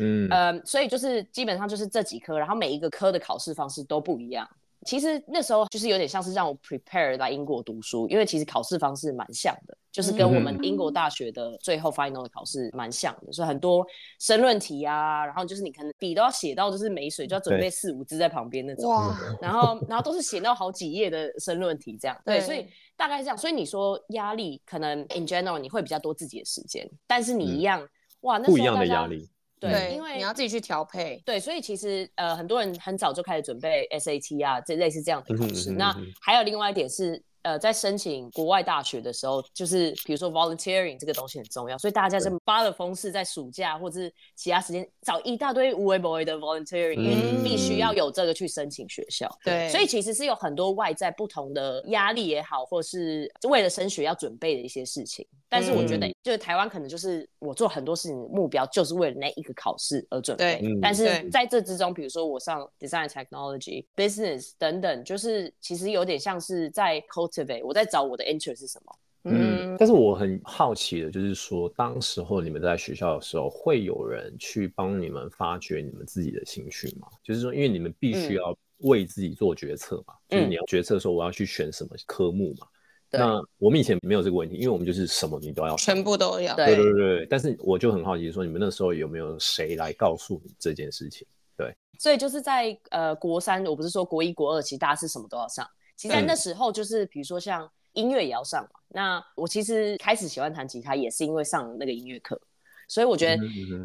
[0.00, 4.48] 嗯，呃，所以就是基本上就是这几科，然后每一个科的考试方式都不一样。
[4.84, 13.86] 其实那时候就是有点像是让我 prepare 来英国读书，因为其实考试方式蛮像的，就是跟我们英国大学的最后 final 的考试蛮像的，所以很多
[14.18, 18.90] 申论题啊，然后就是你可能笔都要写到就是没水，就要准备四五支在旁边那种，
[19.40, 22.66] 然后然后都是写到好几页的申论题这样，对，所以
[22.96, 27.86] 大概是这样，所以你说压力可能 in general 你会比较多自己的时间，但是你一样，
[28.20, 29.28] 哇，那时候，不一样的压力。
[29.70, 31.22] 对，因为你要自己去调配。
[31.24, 35.70] 对，所以其实呃，很多人很早就开始准备 SAT 啊，这类似这样的考试。
[35.70, 37.22] 那还有另外一点是。
[37.44, 49.28] 呃，在申请国外大学的时候，就是比如说 volunteering 这个东西很重要，所以大家就发了疯似在暑假或者是其他时间找一大堆无为 boy 的 volunteering，因为必须要有这个去申请学校。
[49.42, 55.26] 对，所以其实是有很多外在不同的压力也好，或是为了升学要准备的一些事情。
[55.52, 60.58] 但是我觉得，就是台湾可能就是我做很多事情的目标就是为了那一个考试而准备。
[60.58, 68.96] 对，但是在这之中，比如说我上 design technology、business 等等，就是其实有点像是在 cultivate，我在找我的 interest 是什么。
[69.24, 77.06] 嗯，但是我很好奇的就是说，当时候你们在学校的时候，会有人去帮你们发掘你们自己的兴趣吗？
[77.22, 82.66] 就是说，因为你们必须要为自己做决策嘛，嗯、就是你要决策说我要去选什么科目嘛。
[83.12, 86.56] 那我们以前没有这个问题，因为我们就是什么你都要，全部都要。
[86.56, 87.26] 对对对对。
[87.26, 91.26] 但是我就很好奇，说你们那时候有没有谁来告诉你这件事情？
[91.56, 91.74] 对。
[91.98, 95.66] 所以就是在呃国三，我不是说国一国二，其实大家是什么都要上。
[95.96, 98.70] 其实在那时候就是比如说像音乐也要上嘛。
[98.88, 102.40] 那我其实开始喜欢弹吉他也是因为上那个音乐课。
[102.88, 103.42] 所以我觉得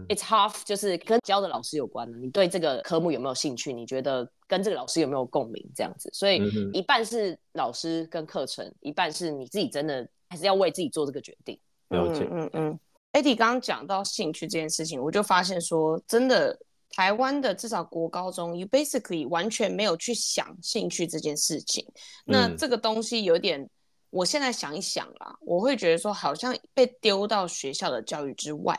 [0.09, 2.17] ，it's half 就是跟教的老师有关的。
[2.17, 3.71] 你对这个科目有没有兴趣？
[3.71, 5.63] 你觉得跟这个老师有没有共鸣？
[5.75, 6.41] 这样子，所以
[6.73, 11.60] 一半是老师跟课程，一半是你自己真的还是要为自己做这个决定。
[11.89, 12.27] 了解。
[12.31, 12.79] 嗯嗯。
[13.13, 21.86] Eddie 刚刚讲到兴趣这件事情，我就发现说，真的台湾的至少国高中，you basically 完全没有去想兴趣这件事情。
[22.25, 23.67] 那这个东西有点，
[24.10, 28.75] 我现在想一想啦，我会觉得说，好像被丢到学校的教育之外。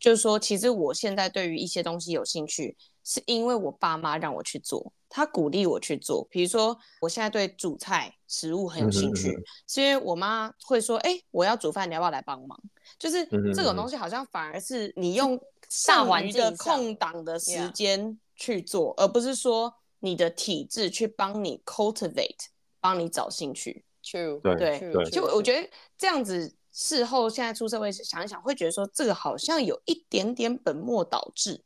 [0.00, 2.74] 就是说，其实我现在对于一些东西有兴趣，
[3.08, 6.26] 是因为我爸妈让我去做，他鼓励我去做。
[6.28, 12.60] 比如说，我现在对煮菜、食物很有兴趣，嗯、是因为我妈会说：“哎、欸，我要煮饭，你要不要来帮忙？”
[12.98, 15.40] 就是这种东西，好像反而是你用
[15.70, 22.46] 剩余的空档的时间去做，而不是说你的体质去帮你 cultivate，
[22.80, 23.84] 帮你找兴趣。
[24.02, 26.56] True，对对，对就我觉得这样子。
[26.78, 31.64] 事后现在出社会想一想，会觉得说这个好像有一点点本末倒置。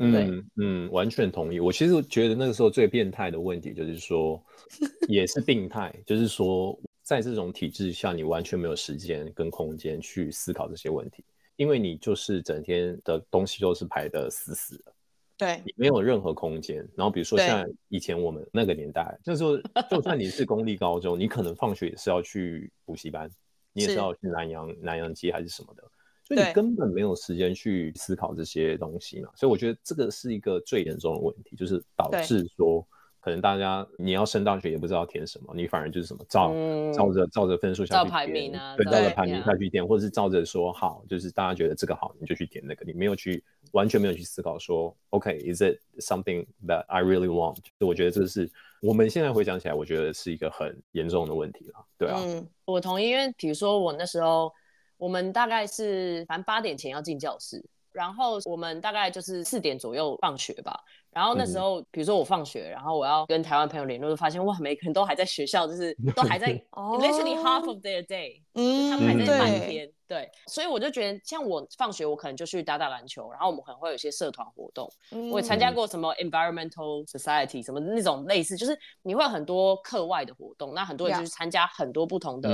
[0.00, 1.60] 嗯嗯，完全同意。
[1.60, 4.42] 我其实觉得那个时候最变态的问题就是说，
[5.08, 11.22] 也是病态，就是说在这种体制下，你完全没有时间跟空间去思考这些问题，
[11.56, 14.92] 因为你就是整天的东西都是排的死死的，
[15.36, 16.76] 对，你没有任何空间。
[16.96, 19.60] 然后比如说像以前我们那个年代，就是说
[19.90, 23.30] 就算你是公立高中，你可能放学也是要去补习班，
[23.74, 25.82] 你也是要去南洋南洋街还是什么的。
[26.30, 32.86] 所以你根本没有时间去思考这些东西嘛，所以我觉得这个是一个最严重的问题，就是导致说
[33.18, 47.56] 可能大家你要升大学也不知道填什么，你反而就是什么照、嗯、照着照着分数下去填，排名啊，对，照着排名下去填，或者是照着说好，就是大家觉得这个好，你就去填那个，你没有去完全没有去思考说，OK，is、okay, it something that I really want？
[47.80, 48.48] 就我觉得这是
[48.80, 54.52] 我们现在回想起来，我觉得是一个很严重的问题了，对啊，嗯，我同意，因为比如说我那时候。
[55.00, 60.78] 我们大概是反正八点前要进教室，然后我们大概就是四点左右放学吧。
[61.10, 69.90] 然后那时候，嗯、比如说我放学，然后我要跟台湾朋友联络，就发现哇，每个人都还在学校，就是都还在， literally half of their day，嗯，他们还在半天。
[70.10, 74.92] 对，所以我就觉得，像我放学，我可能就去打打篮球，然后我们可能会有一些社团活动。
[75.12, 80.74] 嗯、我也参加过什么 environmental society，什么那种类似，就是你会有很多课外的活动。
[80.74, 82.48] 那很多人就是参加很多不同的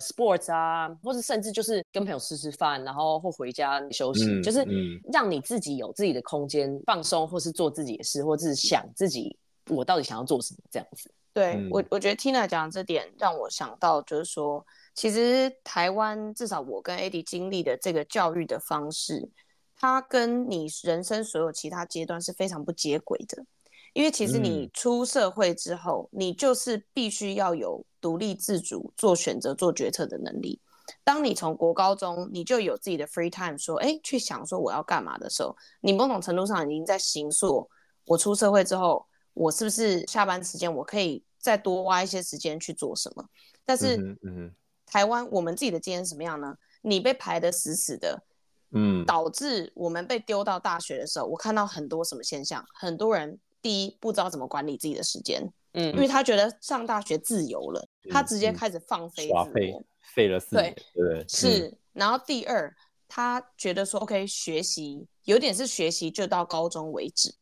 [0.00, 4.66] sports 啊，嗯、或者甚至就是跟朋友吃吃饭，然后或回家休息，嗯、就是
[5.12, 9.38] 让你自己有自己的空间放松，或是做自己的事，或者是想自己
[9.70, 11.08] 我到底想要做什么这样子。
[11.32, 14.66] 对、嗯、我，我觉得 Tina 讲的这点让我想到，就是说。
[14.96, 19.28] 其实台湾至少我跟 Eddie 经历的这个教育的方式，
[19.76, 23.44] 它跟你人生所有其他阶段是非常不接轨的。
[23.92, 30.58] 因为其实你出社会之后，嗯、你就是必须要有独立自主做选择、做决策的能力。
[31.04, 37.68] 当你从国高中你就有自己的 free time，说哎去想说我要干嘛的时候，你某种程度上已经在行塑
[38.06, 43.28] 我出社会之后，我是不是下班时间我可以再多挖一些时间去做什么？
[43.66, 44.54] 但是，嗯嗯。
[44.86, 46.56] 台湾我们自己的经验是什么样呢？
[46.82, 48.22] 你被排得死死的，
[48.70, 52.64] 嗯，导致我们被丢到大学的时候，我看到很多什么现象？
[52.72, 59.74] 很多人第一不知道怎么管理自己的时间，嗯，因为他觉得上大学自由了，嗯、他直接开始放飞自我，废
[60.14, 61.66] 废了四年，对对，是。
[61.66, 62.72] 嗯、然后第二，
[63.08, 67.34] 他觉得说，OK，学习有点是学习就到高中为止，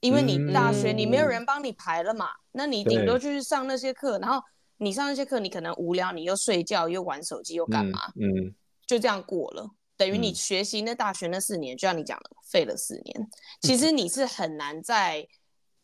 [0.00, 4.42] 因为你大学你没有人帮你排了嘛，嗯、那你顶多就是上那些课，然后。
[4.78, 8.12] 你上那些课，你可能无聊，你又睡觉，又玩手机，又干嘛？
[8.16, 8.54] 嗯，嗯
[8.86, 13.28] 就这样过了，等于你学习那大学那四年，就像你讲的，废了四年。
[13.60, 15.26] 其实你是很难在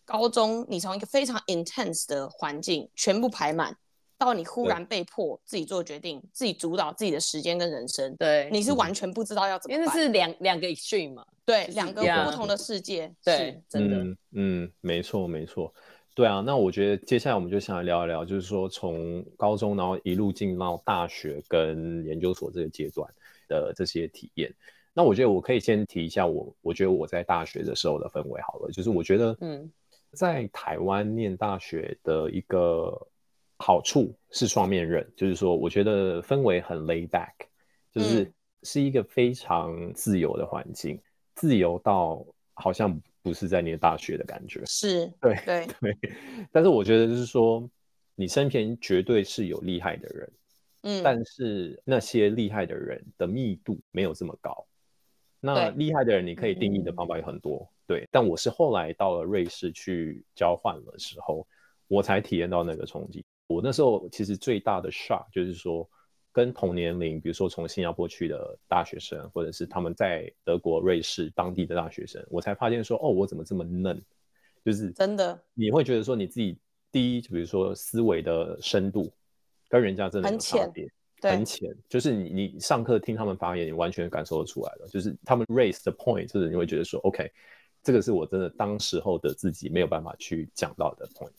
[0.05, 3.77] 高中，你从一个非常 intense 的环境全部排满，
[4.18, 8.16] 到你忽然被迫自己做决定，自己主导自己的时间跟人生。
[8.16, 13.07] 对，你是完全不知道要怎么办，因为是两两个 extreme 嘛，对，两个不同的世界。
[13.07, 15.72] 是对，真的，嗯，嗯，没错，没错。
[16.18, 23.09] 对啊，那我觉得接下来我们就想来聊一聊，就是说从高中然后一路进到大学跟研究所这个阶段
[23.46, 24.52] 的这些体验。
[24.92, 29.70] 那我觉得我可以先提一下我，我觉得我在大学的时候的氛围好了，就是我觉得，嗯，
[30.11, 33.00] 在台湾念大学的一个
[33.59, 37.31] 好处是双面刃，就是说我觉得氛围很 laid back，
[37.94, 38.33] 就是
[38.64, 41.02] 是一个非常自由的环境，嗯、
[41.37, 43.00] 自由到好像。
[43.28, 45.94] 不是在念大学的感觉，是对对对，
[46.50, 47.68] 但是我觉得就是说，
[48.14, 50.32] 你身边绝对是有厉害的人，
[50.84, 54.66] 嗯，但是那些厉害的人的密度没有这么高。
[55.40, 58.08] 那厉害的人，你可以定义的方法有很多，对，对。
[58.10, 61.46] 但我是后来到了瑞士去交换的时候，
[61.86, 63.22] 我才体验到那个冲击。
[63.46, 65.86] 我那时候其实最大的 shock 就是说。
[66.38, 74.01] 跟同年龄，比如说从新加坡去的大学生，或者是他们在德国、瑞士当地的大学生，我才发现说，哦，我怎么这么嫩？
[74.64, 76.57] 就是真的，你会觉得说你自己
[76.92, 79.12] 第一，就比如说思维的深度
[79.68, 80.72] 跟人家真的很浅，
[81.22, 87.29] 很浅，就是你你上课听他们发言，你完全感受得出来了，就是他们 raise the point，就是你会觉得说，OK，
[87.83, 91.33] 这个是我真的当时候的自己没有办法去讲到的 point。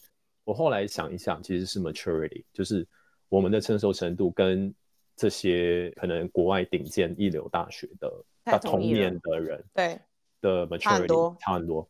[0.44, 2.86] 我后来想一想，其实是 maturity，就是
[3.30, 4.74] 我们的成熟程度跟
[5.20, 8.10] 这些可能国外顶尖一流大学的
[8.46, 10.00] 他同年的人，对
[10.40, 11.90] 的 maturity 差很多，差很多。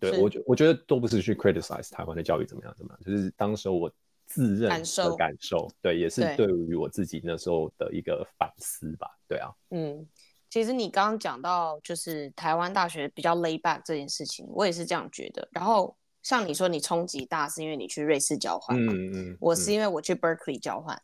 [0.00, 3.88] 对我觉我觉得都不是去 criticize 台湾的教育怎么样怎么样，就是当时我
[4.26, 9.08] 自认的感受，对，也是对于我自己那时候的一个反思吧。
[9.28, 10.04] 对，啊，嗯，
[10.50, 15.48] 其实你刚刚讲到就是台湾大学比较 lay back 这件事情，我也是这样觉得。
[15.52, 21.00] 然后像你说你冲击大是因为你去瑞士交换嗯，嗯我是因为我去 Berkeley 交换。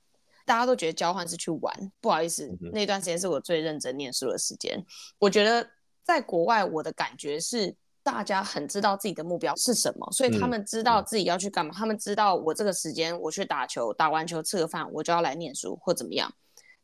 [0.51, 4.85] 大家都觉得交换是去玩，不好意思，那段时间是我最认真念书的时间。
[5.21, 5.65] 我觉得
[6.03, 11.73] 在国外，我的感觉是大家很知道自己的目标是什么，所以他们知道自己要去干嘛。
[11.73, 16.29] 嗯、他们知道我这个时间我去打球，打完球吃个饭，我就要来念书或怎么样。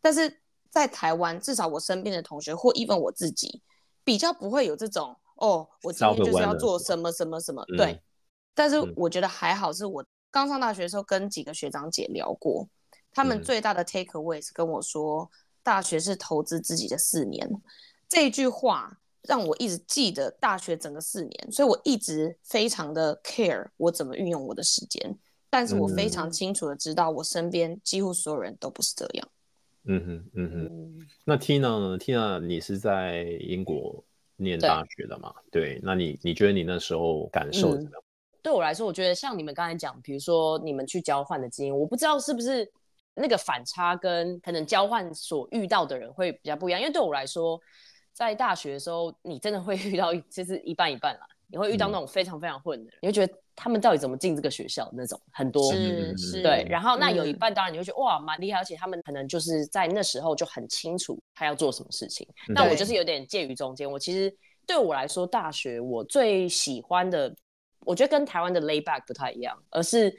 [0.00, 0.32] 但是
[0.70, 3.60] 在台湾，至少我身边的同学或 even 我自己，
[4.04, 7.64] 比较不会有这种哦，我今天就是要做什么什么什么。
[7.76, 8.02] 对，嗯、
[8.54, 12.68] 但是我觉得还好，是我刚上大学的时候跟几个学长姐聊过，
[13.16, 15.28] 他们最大的 take away 是跟我说，
[15.64, 17.50] 大学是投资自己的四年。
[18.08, 19.00] 这一句话。
[19.28, 25.18] 让我一直记得大学整个四年，所以我一直非常的 care 我怎么运用我的时间。
[25.50, 29.28] 但是我非常清楚的知道，我身边几乎所有人都不是这样。
[29.86, 31.08] 嗯哼，嗯哼。
[31.24, 34.04] 那 Tina 呢？Tina，你是在英国
[34.36, 35.34] 念大学的嘛？
[35.50, 35.80] 对，对。
[35.82, 38.00] 那你你觉得你那时候感受怎么样？
[38.00, 38.06] 嗯，
[38.44, 42.70] 对我来说，我觉得像你们刚才讲，比如说你们去交换的经验，我不知道是不是
[43.16, 47.60] 那个反差跟可能交换所遇到的人会比较不一样，因为对我来说。
[48.18, 51.26] 在大学的时候，你真的会 遇到，就是一半一半啦。
[51.48, 56.66] 你会遇到那种非常非常混的人，嗯、你会觉得他们到底怎么进这个学校那种很多，是是，对。
[56.66, 62.26] 然后那有一半，当然你会觉得、嗯、哇蛮厉害，而且他们可能就是在那时候就很清楚他要做什么事情。
[62.48, 63.86] 那我就是有点介于中间。
[63.90, 64.34] 我其实
[64.66, 67.36] 对我来说，大学我最喜欢的，
[67.86, 70.14] 我觉得跟台湾的 lay back 不太一样，而是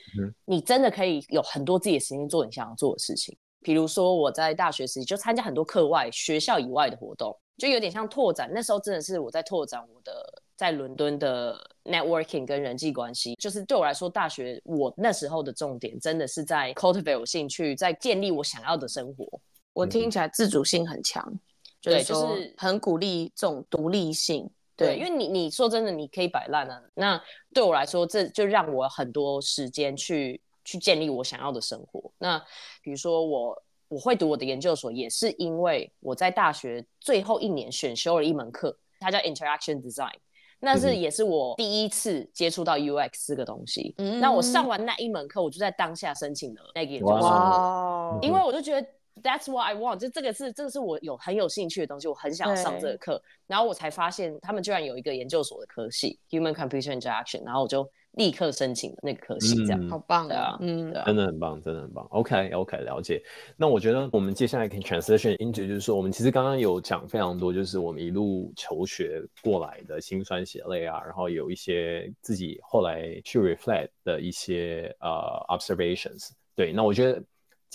[0.45, 3.37] 你真的可以有很多自己的时间做你想要做的事情。
[3.61, 7.37] 比如说我在大学时期就参加很多课外、学校以外的活动。
[7.57, 10.13] 就有点像拓展，那时候真的是我在拓展我的
[10.55, 13.33] 在伦敦的 networking 跟人际关系。
[13.41, 19.27] 就是对我来说，大学我那时候的重点真的是在 cultivate 我兴趣，在建立我想要的生活。
[19.73, 21.33] 我听起来自主性很强，
[21.81, 24.47] 对，就是很鼓励这种独立性。
[24.77, 26.81] 对，因为你你说真的，你可以摆烂啊。
[26.93, 27.21] 那
[27.53, 32.09] 对我来说，这就让我很多时间去去建立我想要的生活。
[32.17, 32.39] 那
[32.81, 33.63] 比如说我。
[33.89, 40.11] 我会读我的研究所，也是因为我在大学最后一年选修了一门课，它叫 Interaction Design。
[40.59, 43.95] 那是也是我第一次接触到 UX 这个东西。
[43.99, 47.29] 嗯，那我上完那一门课，我就在当下申请了那个研究所。
[47.29, 48.19] 哇！
[48.21, 48.85] 因为我就觉得
[49.21, 53.21] That's what I want，就这个是这个是我有很有兴趣的东西，我很想上这个课。
[53.45, 57.89] 然后我才发现他们居然有一个研究所的科系 Human Computer Interaction，然后我就。
[58.13, 60.57] 立刻申请的那个科系，这样、嗯、好棒啊！
[60.59, 62.03] 嗯，真的很棒，真的很棒。
[62.09, 63.21] OK，OK，、okay, okay, 了解。
[63.55, 76.31] 那我觉得我们接下来可以 transition into，就是说，我们其实刚刚有讲非常多，就是我们一路求学过来的辛酸血泪啊，然后有一些自己后来去 reflect 的一些呃、uh, observations。
[76.55, 77.23] 对，那我觉得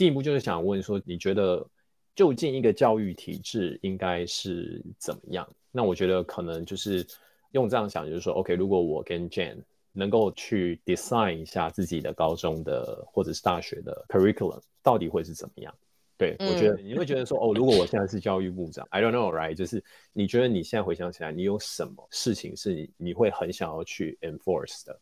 [0.03, 1.65] 进一步就是想问说，你觉得
[2.17, 5.49] 究竟一个教育体制应该是怎么样？
[5.71, 7.07] 那我觉得可能就是
[7.53, 9.63] 用这样想，就是说，OK，如果我跟 Jane
[9.93, 15.73] 能够去 design 一下自己的高中的或者是大学的 curriculum 到底会是怎么样？
[16.19, 19.81] 对、嗯、我觉得你会觉得说哦，如果我现在是教育部长， I don't know right，就是
[20.13, 25.01] 你觉得你现在回想起来，你有什么事情是你你会很想要去 enforce 的？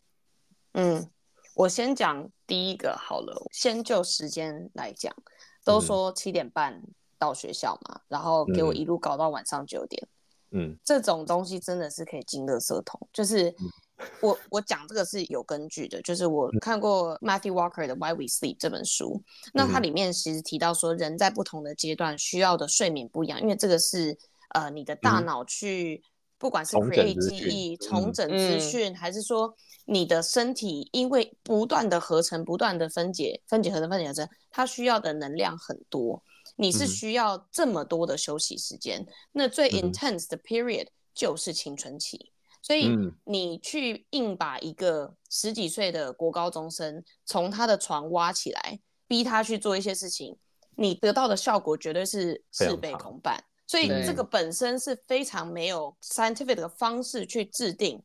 [0.73, 1.09] 嗯，
[1.55, 5.15] 我先讲第一个好了，先就时间来讲，
[5.63, 6.81] 都说七点半
[7.17, 10.07] 到学校嘛，嗯、然后给我一路搞到晚上九点，
[10.51, 13.49] 嗯，这种东西真的是可以进垃圾桶，就是。
[13.49, 13.71] 嗯。
[14.19, 19.21] 我我讲这个是有根据的，就是我看过 Matthew Walker 的《Why We Sleep》这本书，
[19.53, 24.17] 那它里面其实提到说，人在不同的阶段需要的睡眠不一样，因为这个是
[24.55, 26.03] 呃你的大脑去
[26.41, 28.11] 不管是 create 记忆、重。
[28.11, 36.23] 整资讯，还是说你的身体因为不断的合成、不断的分解、分解合成、分解合成，它需要的能量很多，
[36.55, 42.31] 你是需要这么多的休息时间，那最 intense 的 period 就是青春期。
[42.63, 42.89] 所以
[43.23, 50.37] 你去硬把一个十几岁的国高中生从他的床挖起来，逼他去做一些事情，
[50.75, 53.43] 你得到的效果绝对是事倍功半。
[53.71, 58.03] 所以这个本身是非常没有 scientific 的方式去制定，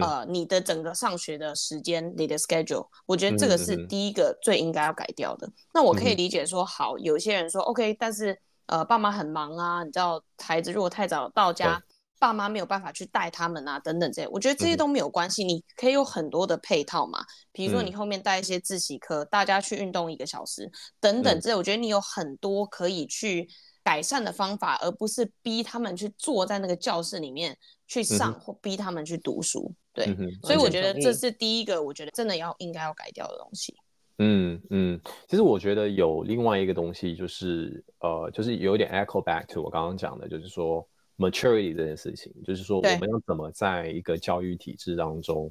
[0.00, 5.50] 呃，你的整个上学的时间，你的 schedule，我觉得这个是第一个最应该要改掉的。
[5.72, 11.82] 那我可以理解说，好，有些人说 OK，但是呃，爸妈很忙啊，你知道，孩子如果太早到家。
[12.20, 15.44] 爸妈没有办法去带他们啊，等等这些，我觉得这些都没有关系。
[15.44, 23.46] 嗯、你可以有很多的配套嘛，比如说你后面带一些自习课，嗯、大家去运动一个小时，等等这些，我觉得你有很多可以去
[23.84, 29.72] 改善的方法，而不是逼他们去坐在那个教室里面去上，嗯、或逼他们去读书。
[29.92, 33.72] 对，嗯、所以我觉得这是第一个，我觉得真的要应该要改掉的东西。
[34.18, 40.84] 嗯嗯，其实我觉得有另外一个东西，就是呃，就是有点 echo back to 我刚刚讲的，就是说。
[41.16, 45.48] maturity 这件事情，就是说我们要怎么在一个教育体制当中，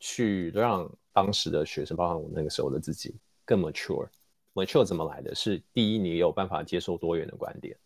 [0.00, 3.14] 去让当时的学生，包含我那个时候的自己，
[3.44, 4.08] 更 mature。
[4.56, 5.34] Mature 怎么来的？
[5.34, 7.76] 是第一，你有办法接受多元的观点，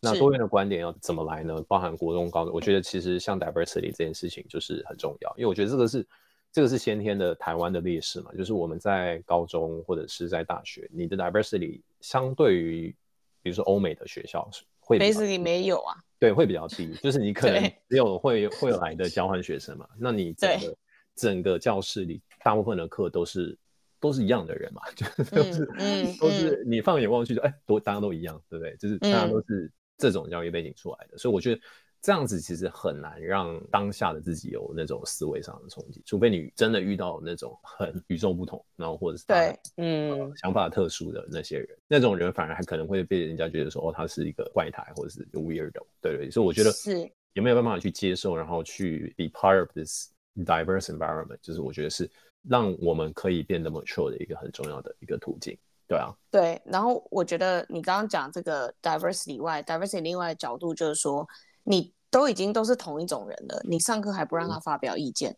[0.00, 1.60] 那多元的观点要怎么来呢？
[1.66, 6.06] 包含国中、高中，我觉得其实像 diversity 这件事情就是很重要，因为我觉得这个是
[6.52, 12.94] 这个是先天的台湾的劣势嘛，就是我们在高中或者是在大学，你的 diversity 相对于
[13.42, 20.76] 比如说欧美的学校是会 basically 没有啊，对，会比较低，就是你可能只有会会来的交换学生嘛，那你整个
[21.16, 23.58] 整个教室里大部分的课都是。
[24.04, 28.76] 都是一样的人嘛， 就是都是、嗯嗯、都是你放眼望去就哎，都大家都一样，对不对？
[28.76, 31.60] 就是大家都是这种教育背景出来的，嗯、所以我觉得
[32.02, 52.10] 这样子其实很难让当下的自己有那种思维上的冲击，除非你真的遇到那种很与众不同，然后或者是对嗯、呃、想法特殊的那些人，那种人反而还可能会被人家觉得说哦，他是一个怪胎或者是 weirdo，对对，所以我觉得是有没有办法去接受，然后去 be part of this diverse environment，就是我觉得是。
[52.48, 55.56] 让我们可以变得 mature 的一个很重要的一个途径，
[55.88, 56.60] 对啊，对。
[56.66, 61.26] 然后我觉得你刚刚讲这个 diversity 外，diversity 另外的角度就是说，
[61.62, 65.36] 你都已经都是同一种人了，你上课还不让他发表意见，嗯、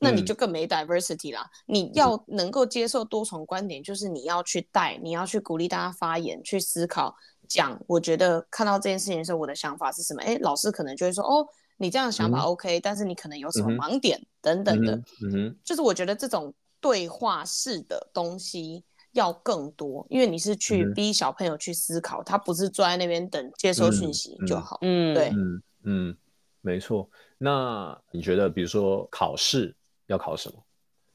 [0.00, 1.48] 那你就更没 diversity 啦。
[1.68, 7.14] 嗯、你要能够接受多重观点，就是你要去带，你要去鼓励大家发言，去思考，
[7.46, 7.80] 讲。
[7.86, 10.22] 我觉得看到这件事情的时候，我的想法是什么？
[10.22, 11.46] 哎，老师可能就会说，哦。
[11.78, 24.78] 你这样的想法 OK，、嗯、但是你可能有什么盲点等等的，嗯嗯、就是我觉得这种对话式的东西要更多，因为你是去逼小朋友去思考，嗯、他不是坐在那边等接收讯息就好。
[24.80, 26.16] 嗯，对，嗯嗯，
[26.60, 27.08] 没错。
[27.38, 29.74] 那你觉得，比如说考试
[30.06, 30.62] 要考什么？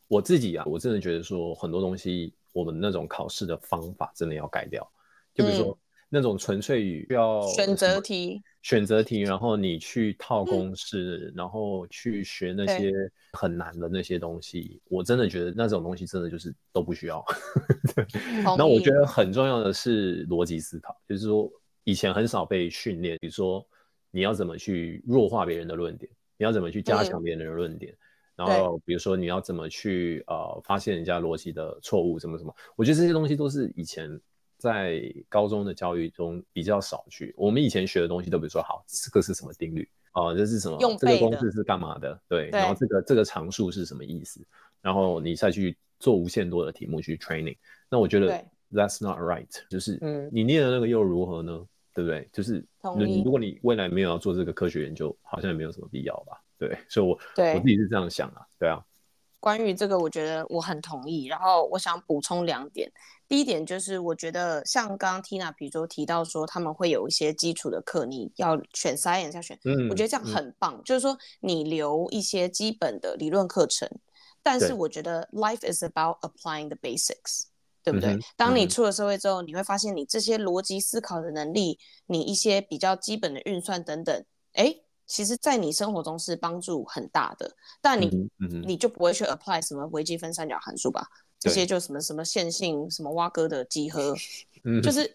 [0.07, 4.87] 我自己啊，我真的觉得说很多东西，我们那种考试的方法真的要改掉，
[5.33, 5.77] 就比如说。
[6.11, 12.91] 嗯那种纯粹于需要选择题，选择题，然后你去套公式，嗯、然后去学那些
[13.31, 17.23] 很难的那些东西，我真的觉得那种东西真的就是都不需要。
[18.43, 21.49] 然后我觉得很重要的是逻辑思考，就是说
[21.85, 23.65] 以前很少被训练，比如说
[24.11, 27.93] 你要怎么去弱化别人的论点，你要怎么去加强别人的论点，
[28.35, 34.19] 嗯、然后比如说你要怎么去呃发现人家逻辑的错误，什么什么，我觉得这些东西都是以前。
[34.61, 40.35] 在高中的教育中比较少去，我们以前学的东西都比如说，好，这个是什么定律啊、呃？
[40.35, 40.77] 这是什么？
[40.99, 42.21] 这个公式是干嘛的？
[42.27, 44.39] 对，对然后这个这个常数是什么意思？
[44.79, 47.57] 然后你再去做无限多的题目去 training。
[47.89, 48.27] 那我觉得
[48.71, 49.99] that's not right，就是
[50.31, 51.65] 你念的那个又如何呢？
[51.93, 52.29] 对不对？
[52.31, 52.63] 就是
[52.95, 56.39] 你如果你未来没有要做这个科学研究，好像也没有什么必要吧？
[56.59, 57.19] 对，所以我
[57.55, 58.79] 我自己是这样想啊，对啊。
[59.41, 61.25] 关于这个，我觉得我很同意。
[61.25, 62.89] 然后我想补充两点。
[63.27, 70.75] 第一点就是，我觉得像刚刚 Tina 比如说提到说，他们会有一些基础的课，你要选 Science 要选，嗯，我觉得这样很棒。
[70.77, 73.89] 嗯、就是说，你留一些基本的理论课程，
[74.43, 77.45] 但是我觉得 Life is about applying the basics，
[77.83, 78.11] 对，不对？
[78.11, 84.23] 嗯、当你出了社会之后，你会发现你这些逻辑思考的能力，你一些比较基本的运算等等，
[84.53, 84.75] 哎。
[85.11, 91.05] 其实，在你生活中是帮助很大的，但你、嗯嗯、你就不会去 apply 什么微积分三角函数吧？
[91.41, 94.15] 对这些就什么什么线性、什么蛙哥的集合，
[94.63, 95.05] 嗯、就是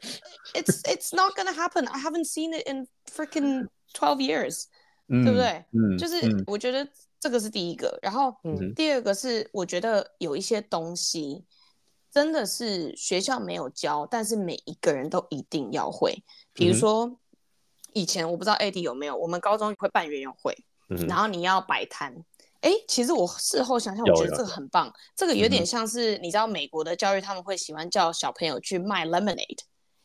[0.52, 1.88] it's it's not gonna happen.
[1.88, 4.64] I haven't seen it in freaking twelve years，
[5.08, 5.64] 嗯、对不对？
[5.72, 6.86] 嗯、就是我觉得
[7.18, 11.42] 这个是第一个，然后、嗯、第二个是我觉得有一些东西
[12.12, 16.22] 真的是学校没有教，但是每一个人都一定要会，
[16.52, 17.06] 比如说。
[17.06, 17.16] 嗯
[17.96, 20.54] 以前我不知道 AD 有没有，我们高中会办园游会，
[20.90, 22.14] 嗯、然后你要摆摊。
[22.60, 24.92] 哎，其实我事后想想，我觉得这个很棒。
[25.14, 29.60] 这个有点像是、嗯、你知道美国的教育，他们会喜欢叫小朋友去卖 lemonade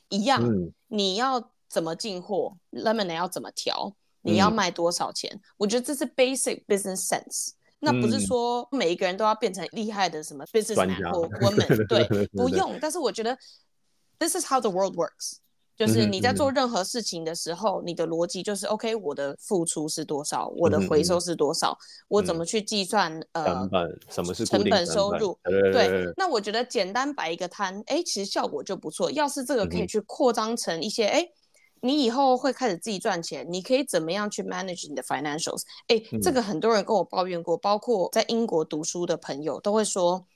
[0.08, 0.42] 一样。
[0.42, 5.30] 嗯、你要怎么进货，lemonade 要怎么调，你要卖多少钱？
[5.34, 7.50] 嗯、我觉得这是 basic business sense。
[7.80, 12.78] 那不是说每一个人都要变成厉害的什么 businessman 或 woman，对，不用。
[12.80, 13.38] 但是我觉得
[14.18, 15.40] this is how the world works。
[15.82, 25.36] 就是你在做任何事情的时候，嗯、你的逻辑就是 OK，我的付出是多少，嗯、我的回收是多少，嗯、我怎么去计算、嗯、呃，成本什么是成本收入？
[25.44, 29.10] 对，对，那我觉得简单摆一个摊，哎，其实效果就不错。
[29.10, 31.30] 要是这个可以去扩张成一些，哎、嗯，
[31.82, 35.64] 你以后会开始自己赚钱，你可以怎么样去 manage 你的 financials？
[35.88, 40.28] 哎，这个很多人跟我抱怨过，包括在英国读书的朋友都会说，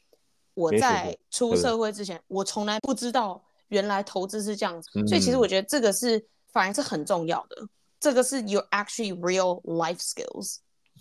[0.56, 3.44] 我在出社会之前，我从来不知道。
[3.70, 7.68] 原来投资是这样子，嗯、所以其实我觉得这个是反而是很重要的。
[8.00, 10.58] 这个是 your actually real life skills。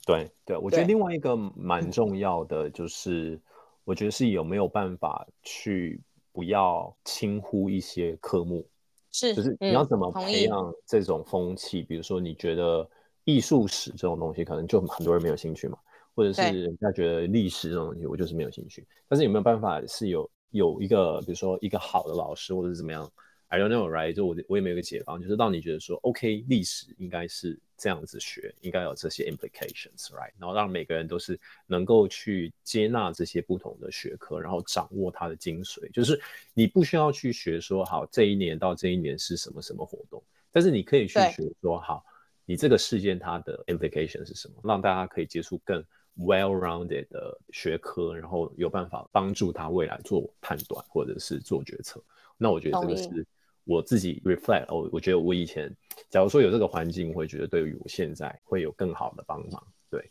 [0.06, 3.38] 对对，我觉得另外一个蛮重要的就是，
[3.84, 6.00] 我觉得是有没有办法去
[6.32, 8.66] 不要轻忽一些科目，
[9.12, 11.82] 是就是你要怎么培养这种风气？
[11.82, 12.88] 嗯、比如说你觉得
[13.24, 15.76] 艺术史这种东西可能就很多人没有兴趣嘛，
[16.14, 20.30] 或者是人家觉得历史这种东西我就是没有兴趣，但是有没有办法是有？
[20.54, 23.10] 有一个，比如说一个好的老师，或者是怎么样
[23.48, 24.12] I don't know, right？
[24.12, 30.32] 就我我也没有一个解方，就是让你觉得说，OK，历史应该是这样子学，应该有这些 implications，right？
[30.38, 35.90] 然后让每个人都是能够去接纳这些不同的学科，然后掌握它的精髓。
[35.92, 36.20] 就是
[36.52, 42.04] 你不需要去学说，好，这一年到这一年是什么什么活动，但是你可以去学说，好，
[42.44, 45.84] 你这个事件它的 implication 是什么，让大家可以接触更
[46.18, 52.02] well-rounded 的学科，然后有办法帮助他未来做判断或者是做决策。
[52.36, 53.26] 那我觉得这个是。
[53.66, 55.74] 我自己 reflect，我我觉得我以前，
[56.10, 59.66] 假如说有这个环境，我会觉得对于我现在会有更好的帮忙。
[59.88, 60.10] 对，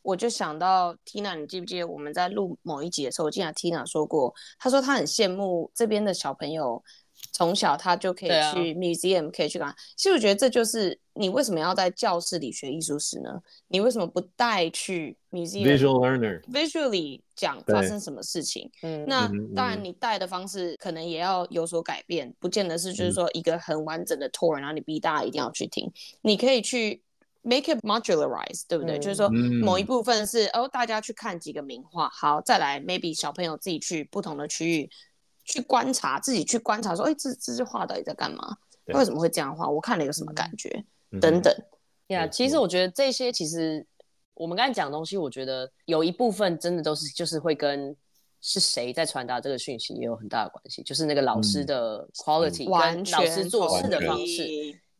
[0.00, 6.82] 我就想到 Tina，你记不记得我们在录某一集的时候，我记得 Tina 说过，她说她很羡慕这边的小朋友。
[7.32, 9.74] 从小他就可以去 museum，、啊、可以去干嘛？
[9.96, 13.30] 其实我觉得这就是你为什么要在教室里学艺术史呢？
[13.68, 18.70] 你为什么不带去 museum？Visual learner，visually 讲发生什么事情？
[18.82, 25.92] 嗯，那当然你带的方式可能也要有所改变，不见得是就是说一个很完整的 tour，、嗯、然后你逼大家一定要去听。
[26.22, 27.02] 你可以去
[27.42, 28.96] make it modularize，对不对？
[28.96, 29.28] 嗯、就是说
[29.62, 34.88] 某一部分是哦，大家去看几个名画，好，再来 maybe 小朋友自己去不同的区域。
[35.46, 38.56] 去观察，自己去观察，说，哎、欸，这这句话到底在干嘛？
[38.94, 39.68] 为什么会这样画？
[39.68, 40.84] 我看了有什么感觉？
[41.10, 41.52] 嗯、等等。
[42.08, 43.84] 呀、其实我觉得这些，其实
[44.34, 47.96] 我们刚才讲的东西，我觉得有一部分真的都是，就是会跟
[48.40, 54.46] 是谁在传达这个讯息也有很大的关系，就是那个老师的 quality、嗯、跟老师做事的方式。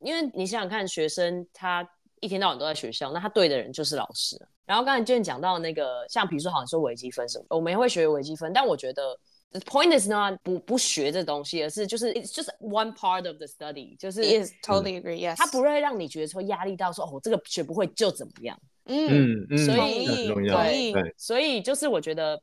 [0.00, 1.88] 因为你想想看，学生他
[2.18, 4.36] 一天到晚都在学校，那他对的人就是老师。
[4.64, 9.16] 然后刚才就讲到那个，像比如说好像说微积分什么，我们也会学微积分，但我觉得。
[9.58, 22.38] The point is not 不不学这东西，而是就是 it's just one part of the study，就是 is totally agree yes，它不会让你觉得说压力到说哦这个学不会就怎么样，嗯嗯，所以对对，所以就是我觉得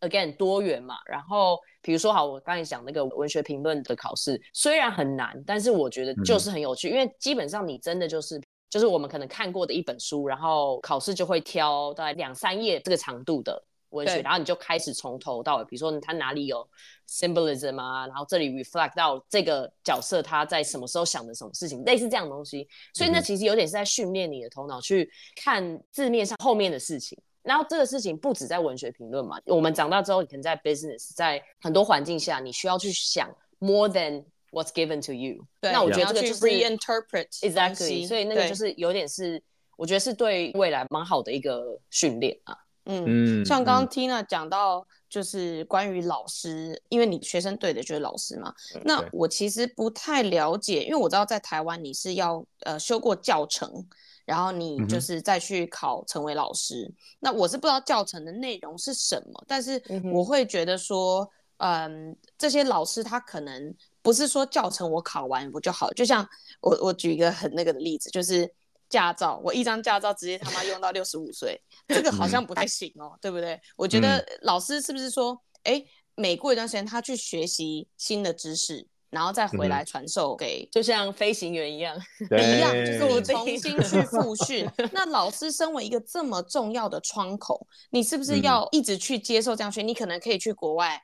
[0.00, 8.38] again 多元嘛，然后比如说好，我刚才讲那个文学评论的考试虽然很难，但是我觉得就是很有趣，嗯、因为基本上你真的就是
[8.68, 13.64] 就是我们可能看过的一本书，然后考试就会挑大概两三页这个长度的。
[13.94, 16.68] 文学，然后你就开始从头到尾，比如说他哪里有
[17.08, 22.68] symbolism 啊，然后这里 reflect 到这个角色他在什么时候想的什么事情，类似这样的东西。
[22.92, 27.18] 所以那其实有点是在训练你的头脑去看字面上后面的事情。
[27.42, 33.28] 然后这个事情不止在文学评论嘛，我们长大之后，可能在 business，在很多环境下，你需要去想
[33.58, 35.44] more than what's given to you。
[35.60, 39.42] 对，那我觉得这个就是 reinterpret exactly，所以那个就是有点是，
[39.76, 42.56] 我觉得是对未来蛮好的一个训练啊。
[42.86, 48.54] 嗯，像刚刚 Tina 讲到，就是关于老师，嗯，因为你学生对的就是老师嘛。
[48.74, 53.86] 嗯，那我其实不太了解，因为我知道在台湾你是要呃修过教程，
[54.26, 56.94] 然后你就是再去考成为老师，嗯。
[57.20, 59.82] 那我是不知道教程的内容是什么，但是
[60.12, 61.26] 我会觉得说，
[61.56, 66.28] 嗯，呃，这些老师他可能不是说教程我考完我就好，就像
[66.60, 68.52] 我我举一个很那个的例子，就是。
[68.94, 73.60] 驾照，我一张驾照直接他妈用到六十五岁，这个好像不太行哦，对不对？
[73.76, 75.82] 我觉得老师是不是说，哎，
[76.14, 84.64] 每过一段时间他去学习新的知识，然后再回来传授给，就像飞行员一样，一样，就是我重新去复训。
[84.92, 89.82] 那老师身为一个这么重要的窗口，你是不是要一直去接受这样学？
[89.82, 91.02] 你可能可以去国外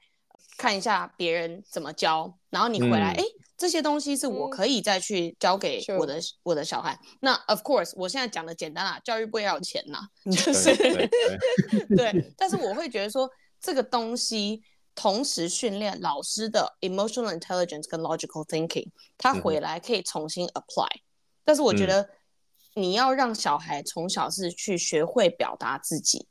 [0.56, 3.24] 看一下别人怎么教，然后你回来，哎。
[3.60, 6.98] 这些东西是我可以再去教给我的、嗯、我的小孩。
[7.20, 10.74] 那 of course，我现在讲的简单啦，教育部要有钱呐， 就是
[11.94, 12.32] 对。
[12.38, 13.30] 但是我会觉得说，
[13.60, 14.62] 这个东西
[14.94, 18.88] 同时训练老师的 emotional intelligence 跟 logical thinking，
[19.18, 21.04] 他回来可以重新 apply、嗯。
[21.44, 22.08] 但是我觉得
[22.74, 26.26] 你要让小孩从小是去学会表达自己，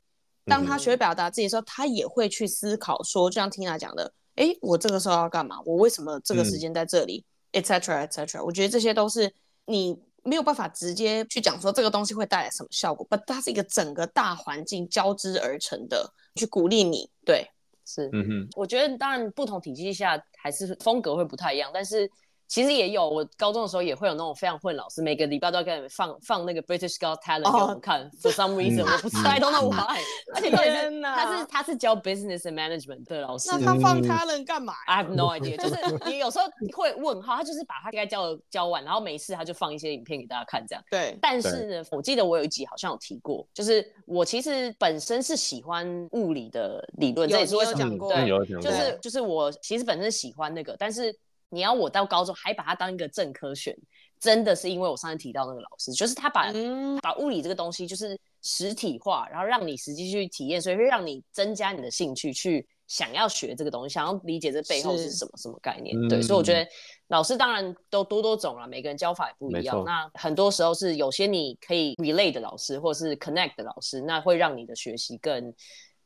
[0.46, 4.14] 当他学会表达自己的时候，他也会去思考说，就像 Tina 讲的。
[4.40, 5.60] 哎，我这个时候要干嘛？
[5.66, 7.22] 我为什么这个时间在这里
[7.52, 8.08] ？etc.
[8.08, 8.42] etc.
[8.42, 9.30] 我觉得这些都是
[9.66, 17.10] 你没有办法直接去讲说这个东西会带来什么效果，but 它是一个整个大环境交织而成的，去鼓励你。
[17.24, 17.46] 对，
[17.84, 18.48] 是，嗯哼。
[18.56, 22.10] 我觉得当然不同体系下还是风格会不太一样，但是。
[22.50, 28.02] 其实也有，我高中的时候也会有那种非常混老师，每个礼拜都要给你们放放那个 British Got Talent 给我们看。
[28.02, 30.00] Oh, For some reason，、嗯、我不知道，I don't know why。
[30.34, 33.48] 而且天哪，他是他是教 Business and Management 的老师。
[33.52, 35.56] 那他放 Talent 干嘛？I have no idea。
[35.56, 36.46] 就是你有时候
[36.76, 40.82] 会问号，他就是把他该教的教完，然后没事他就放一些影片给大家看这样。
[40.90, 41.16] 对。
[41.22, 48.12] 但是呢，我记得我有一集好像有提过，就是我其实本身是喜欢物理的理论，这也是我讲过。
[48.12, 48.28] 对，
[48.60, 51.16] 就是就是我其实本身喜欢那个，但是。
[51.50, 53.76] 你要我到高中还把它当一个正科选，
[54.18, 65.96] 真的是因为我上次提到那个老师，就是他把、嗯、把物理这个东西就是实体化，然后让你实际去体验，所以会让你增加你的兴趣，去想要学这个东西，想要理解这背后是什么什么概念。
[66.08, 66.66] 对，所以我觉得
[67.08, 69.82] 老师当然都多多种了，每个人教法也不一样。
[69.84, 75.52] 那很多时候是有些你可以 relate 的老师，或者是 connect 的老师，那会让你的学习更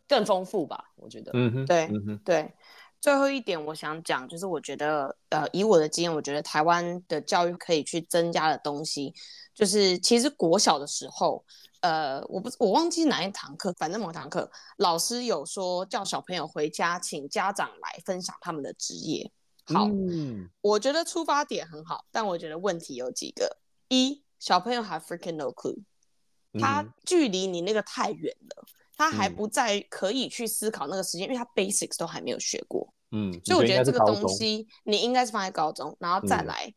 [0.07, 0.93] 更丰富吧？
[0.97, 1.31] 我觉得。
[1.35, 2.53] 嗯哼，对，嗯哼，对。
[3.05, 9.13] 最后一点，我想讲就是，我觉得，呃，以我的经验，我觉得台湾的教育可以去增加的东西，
[9.55, 11.45] 就是其实国小的时候，
[11.83, 19.31] 呃，我不我忘记哪一堂课，反正某堂课老师有说叫小朋友回家，请家长来分享他们的职业。
[19.67, 25.83] 好，嗯，我觉得出发点很好，但我觉得问题有几个：一，小朋友还 freaking no clue，
[26.59, 28.65] 他距离你那个太远了。
[28.97, 32.93] 他还不在可以去思考那个时间，嗯，因为他 basics 都还没有学过。
[33.11, 36.75] 嗯，所以我觉得这个东西你应该是放在高中，然后再来，嗯，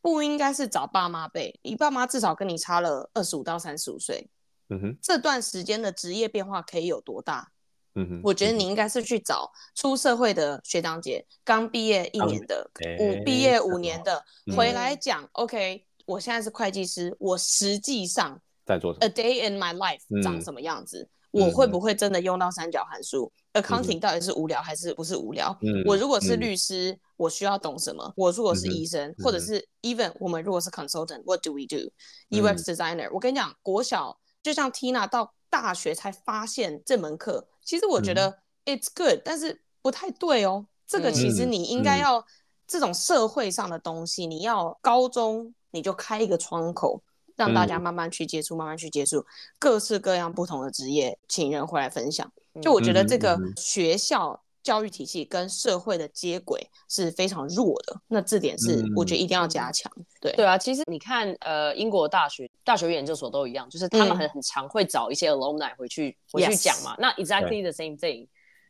[0.00, 1.58] 不应该是找爸妈背。
[1.62, 4.28] 你爸妈至少跟你差了二十五到三十五岁。
[4.68, 7.50] 嗯哼，这段时间的职业变化可以有多大？
[7.94, 15.28] 嗯哼，我觉得你应该是去找出社会的学长姐，刚毕业一年的，五毕业五年的，嗯，回来讲。
[15.32, 21.08] OK，我现在是会计师，我实际上在做什么？A day in my life，嗯，长什么样子？
[21.32, 25.56] 我会不会真的用到三角函数、嗯、？Accounting 到底是无聊还是不是无聊？
[25.62, 28.12] 嗯、我如果是律师、嗯，我需要懂什么？
[28.16, 40.66] 我如果是医生，嗯、或者是 even 我们如果是 consultant，what do we do？UX、嗯、designer，我跟你讲，国小就像 Tina 到大学才发现这门课，其实我觉得 it's good，、嗯、但是不太对哦。
[40.86, 42.24] 这个其实你应该要、嗯、
[42.66, 47.02] 这种社会上的东西，你要高中你就开一个窗口。
[47.36, 49.24] 让大家慢慢去接触、嗯，慢慢去接触
[49.58, 52.30] 各式各样不同的职业，请人回来分享。
[52.60, 59.90] 就我觉得这个学校教育体系跟社会的接轨是非常弱的，那这点是我觉得一定要加强。
[60.20, 66.94] 对对啊，其实你看，呃，英国大学、大学研究所都一样，就是他们很很常会找一些 alumni 回去、嗯、回去讲嘛。
[66.94, 67.00] Yes.
[67.00, 68.28] 那 exactly the same thing，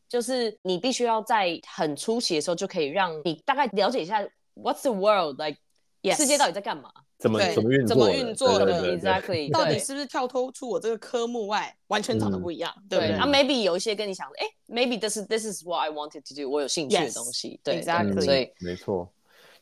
[0.09, 4.23] 就是你必须要在很初期的时候就可以让你大概了解一下
[4.55, 5.59] what's the world like，、
[6.03, 6.17] yes.
[6.17, 6.91] 世界到底在干嘛。
[7.23, 7.89] 怎么怎么运作？
[7.89, 12.73] 怎么运作的？Exactly，到底是不是跳脱出我这个科目外，完全长得不一样？
[12.77, 17.61] 嗯、对，啊，maybe 有一些跟你想的，哎，maybe this is this is what I wanted to do，我有兴趣的东西。
[17.63, 19.09] Yes, 对，Exactly，所以没错。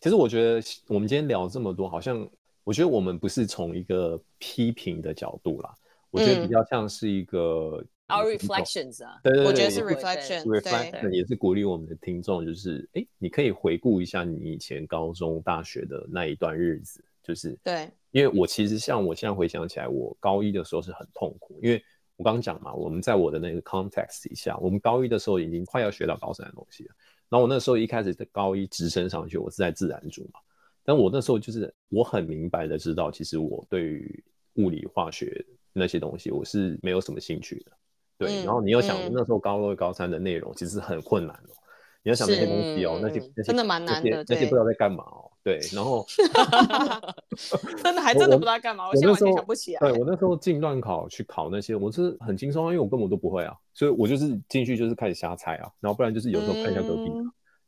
[0.01, 2.27] 其实我觉得我们今天聊这么多，好像
[2.65, 5.75] 我觉得我们不是从一个批评的角度啦，
[6.11, 7.85] 我觉得比较像是一个。
[8.11, 21.83] Our reflections 啊，对对对，我觉得是 reflection，对，reflection 也是鼓励我们的听众，就是哎，你可以回顾一下你以前高中、大学的那一段日子，就是对，因为我其实像我现在回想起来，我高一的时候是很痛苦，因为
[22.17, 26.95] 我刚刚讲嘛，我们在我的那个 context 底下，我们高一的时候已经快要学到高三的东西了，
[27.29, 30.41] 然后我那时候一开始在高一直升上去，我是在自然组嘛，
[30.85, 37.73] 但我那时候就是我很明白的知道，其实我对于物理化学那些东西我是没有什么兴趣的。
[38.19, 41.57] 对，然后你要想那时候高二、高三的内容其实很困难哦。
[42.03, 45.30] 你要想那些东西哦，那些那些真的蛮难的，那些不知道在干嘛哦。
[45.43, 46.07] 对，然后
[47.83, 49.81] 真的还真的不知道干嘛，我现在完全想不起来。
[49.81, 57.11] 对，我那时候进段考去考那些，我是很轻松啊，因为我根本都不会啊，所以我就是进去就是开始瞎猜啊，然后不然就是有时候看一下隔壁，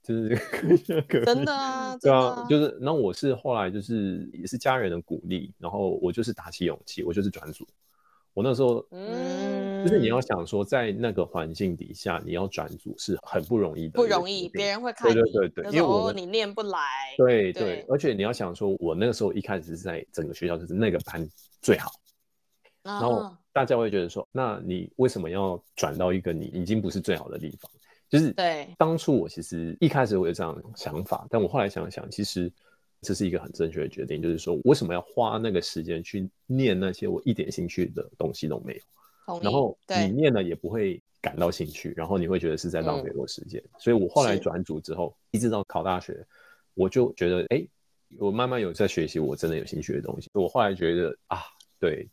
[0.03, 1.25] 就是 看一下隔壁。
[1.25, 7.66] 真的啊，对啊，就是那我是后来就是也是家人的鼓励，然后我就是打起勇气，我就是转组。
[8.35, 14.93] 我那时候，嗯，就是你要想说，在那个环境底下，你要转组是很不容易的，不容易，别人会。
[14.95, 16.78] 看你，对对对对，因为我你念不来，
[17.18, 21.28] 对对，对，而且你要想说，我那个时候一开始是在整个学校就是那个班
[21.61, 21.91] 最好，
[22.83, 27.70] 然后大家会觉得说，那你为什么要转到一个你已经不是最好的地方？
[28.09, 32.51] 就是对，当初我其实一开始我有这样想法，但我后来想想，其实。
[33.03, 38.81] 这是一个很正确的决定，就是说，为什么要花那个时间去念那些我一点兴趣的东西都没
[39.27, 39.41] 有？
[39.41, 43.61] 然后你念了也不会感到兴趣，然后你会觉得是在浪费我时间。
[43.65, 43.71] 嗯。
[43.81, 46.25] 所以我后来转组之后，一直到考大学，
[46.75, 47.67] 我就觉得，哎，
[48.19, 50.31] 我慢慢有在学习我真的有兴趣的东西。
[50.33, 51.39] 我后来觉得啊，
[51.81, 52.09] 对，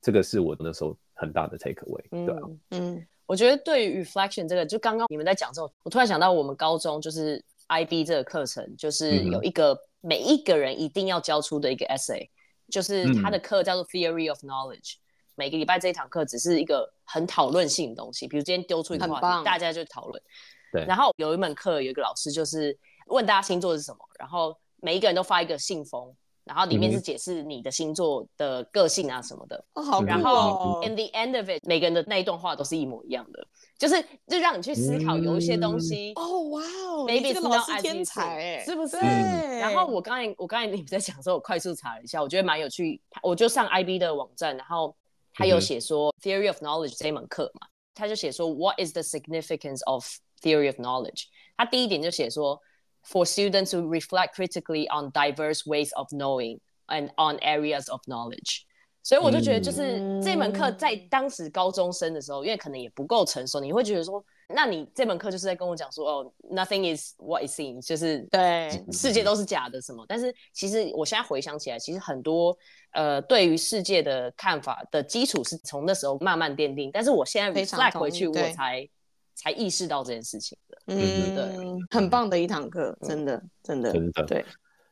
[0.00, 2.04] 这个是我那时候很大的 take away。
[2.12, 2.24] 嗯。
[2.24, 9.78] 对啊，嗯，我觉得对于 reflection 这个，就刚刚你们在讲之后，我突然想到我们高中就是 IB 这个课程，就是有一个。
[10.06, 12.28] 每一个人一定要交出的一个 essay，
[12.68, 14.96] 就是他的课叫做 Theory of Knowledge。
[14.96, 15.00] 嗯、
[15.34, 20.22] 每个礼拜这一堂课只是一个很讨论性的东西，比如今天丢出一个话题，大家就讨论。
[20.70, 20.84] 对。
[20.84, 26.14] 然后有一门课有一个老师就是问大家星座是什么，然后每一个人都发一个信封。
[26.44, 29.64] 然后里面是解释你的星座的个性啊什么的。
[29.74, 30.02] 哦，好。
[30.02, 33.46] 然后 in the end of it，每个人的那一段话都是一模一样的，
[33.78, 36.12] 就是就让你去思考有一些东西。
[36.16, 38.96] 哦，哇哦，maybe 这个老师天才哎，是不是？
[38.98, 43.00] 然后我刚才我刚才 你们在讲的时候，我快速查了一下，我觉得蛮有趣。
[43.22, 44.94] 我就上 IB 的网站，然后
[45.32, 50.04] 他有写说 Theory of Knowledge 这一门课嘛，他就写说 What is the significance of
[50.42, 51.24] theory of knowledge。
[51.56, 52.60] 他第一点就写说
[53.06, 58.62] ，for students to reflect critically on diverse ways of knowing and on areas of knowledge。
[59.02, 64.24] 所以我就觉得，就是这门课在当时高中生的时候，因为可能也不够成熟，你会觉得说。
[64.46, 70.04] 那你这门课就是在跟我讲说，哦，nothing is what it seems，就是对世界都是假的什么？
[70.06, 72.54] 但是其实我现在回想起来，其实很多
[72.92, 76.90] 呃对于世界的看法的基础是从那时候慢慢奠定。
[76.92, 78.86] 但是我现在 reflect 回去，我才
[79.44, 80.78] 才意识到这件事情的。
[80.86, 84.44] 嗯，对，很棒的一堂课，真的，真的，真的，对，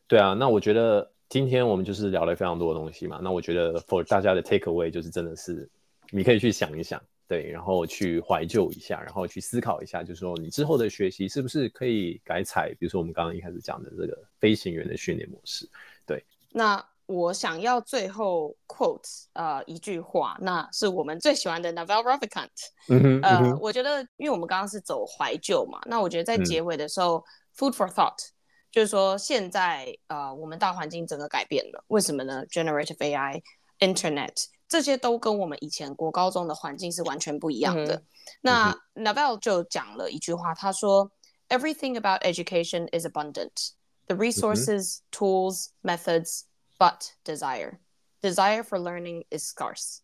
[0.07, 0.35] 对啊。
[0.35, 3.19] 那我觉得今天我们就是聊了非常多的东西嘛。
[3.23, 5.69] 那我觉得 for 大家的 take away 就是真的是
[6.11, 7.03] 你可以去想一想。
[7.29, 15.67] 对，然后去怀旧一下，然后去思考一下，就是说你之后的学习是不是可以改采，比如说我们刚刚一开始讲的这个飞行员的训练模式。
[16.05, 22.50] 对，那我想要最后 quote 呃一句话，那是我们最喜欢的 Naval Ravikant。
[22.90, 27.24] 嗯哼，呃，嗯哼，我觉得因为我们刚刚是走怀旧嘛，那我觉得在结尾的时候，嗯，
[27.56, 28.18] food for thought，
[28.72, 32.46] 就是说现在呃我们大环境整个改变了，为什么呢？
[32.48, 34.48] Generative AI，Internet。
[34.70, 37.96] 这些都跟我们以前国高中的环境是完全不一样的。
[37.96, 38.04] 嗯、
[38.42, 43.70] 那 Naval 就讲了一句话，他说：“Everything about education is abundant.
[44.08, 46.42] The resources, 嗯、tools, methods,
[46.83, 47.79] But desire.
[48.21, 49.99] Desire for learning is scarce.”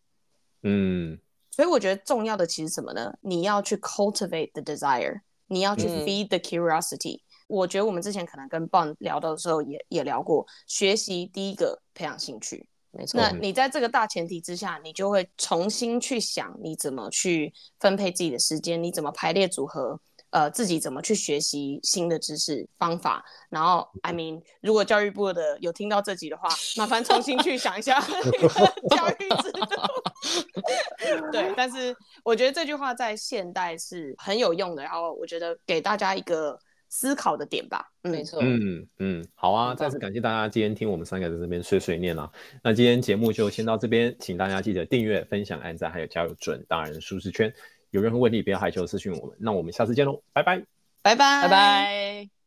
[0.61, 1.19] 嗯，
[1.51, 3.13] 所以我觉得重要的其实什么呢？
[3.21, 7.17] 你要去 cultivate the desire，你要去 feed the curiosity。
[7.17, 12.69] 嗯、我觉得我们之前可能跟 Bond 聊到的时候也也聊过，学习第一个培养兴趣。
[12.91, 20.01] 没错，那你在这个大前提之下，你就会重新去想你怎么去分配自己的时间，你怎么排列组合，
[20.31, 23.23] 呃，自己怎么去学习新的知识方法。
[23.49, 27.99] 然后，I mean，如果教育部的有听到这集的话，麻烦重新去想一下
[28.89, 29.65] 教育制度。
[31.31, 34.83] 对，但是我觉得这句话在现代是很有用的。
[34.83, 36.59] 然后，我觉得给大家一个。
[36.91, 42.27] 思考的点吧，嗯、没错，嗯嗯，好啊，再次感谢大家今天听我们三个在这边碎碎念啊。
[42.63, 47.53] 那今天节目就先到这边，请大家记得订阅、分享、按赞，还有加入准大人舒适圈。
[47.91, 49.35] 有任何问题，不要害羞私讯我们。
[49.39, 50.63] 那我们下次见喽，拜拜，
[51.01, 52.38] 拜拜，拜拜。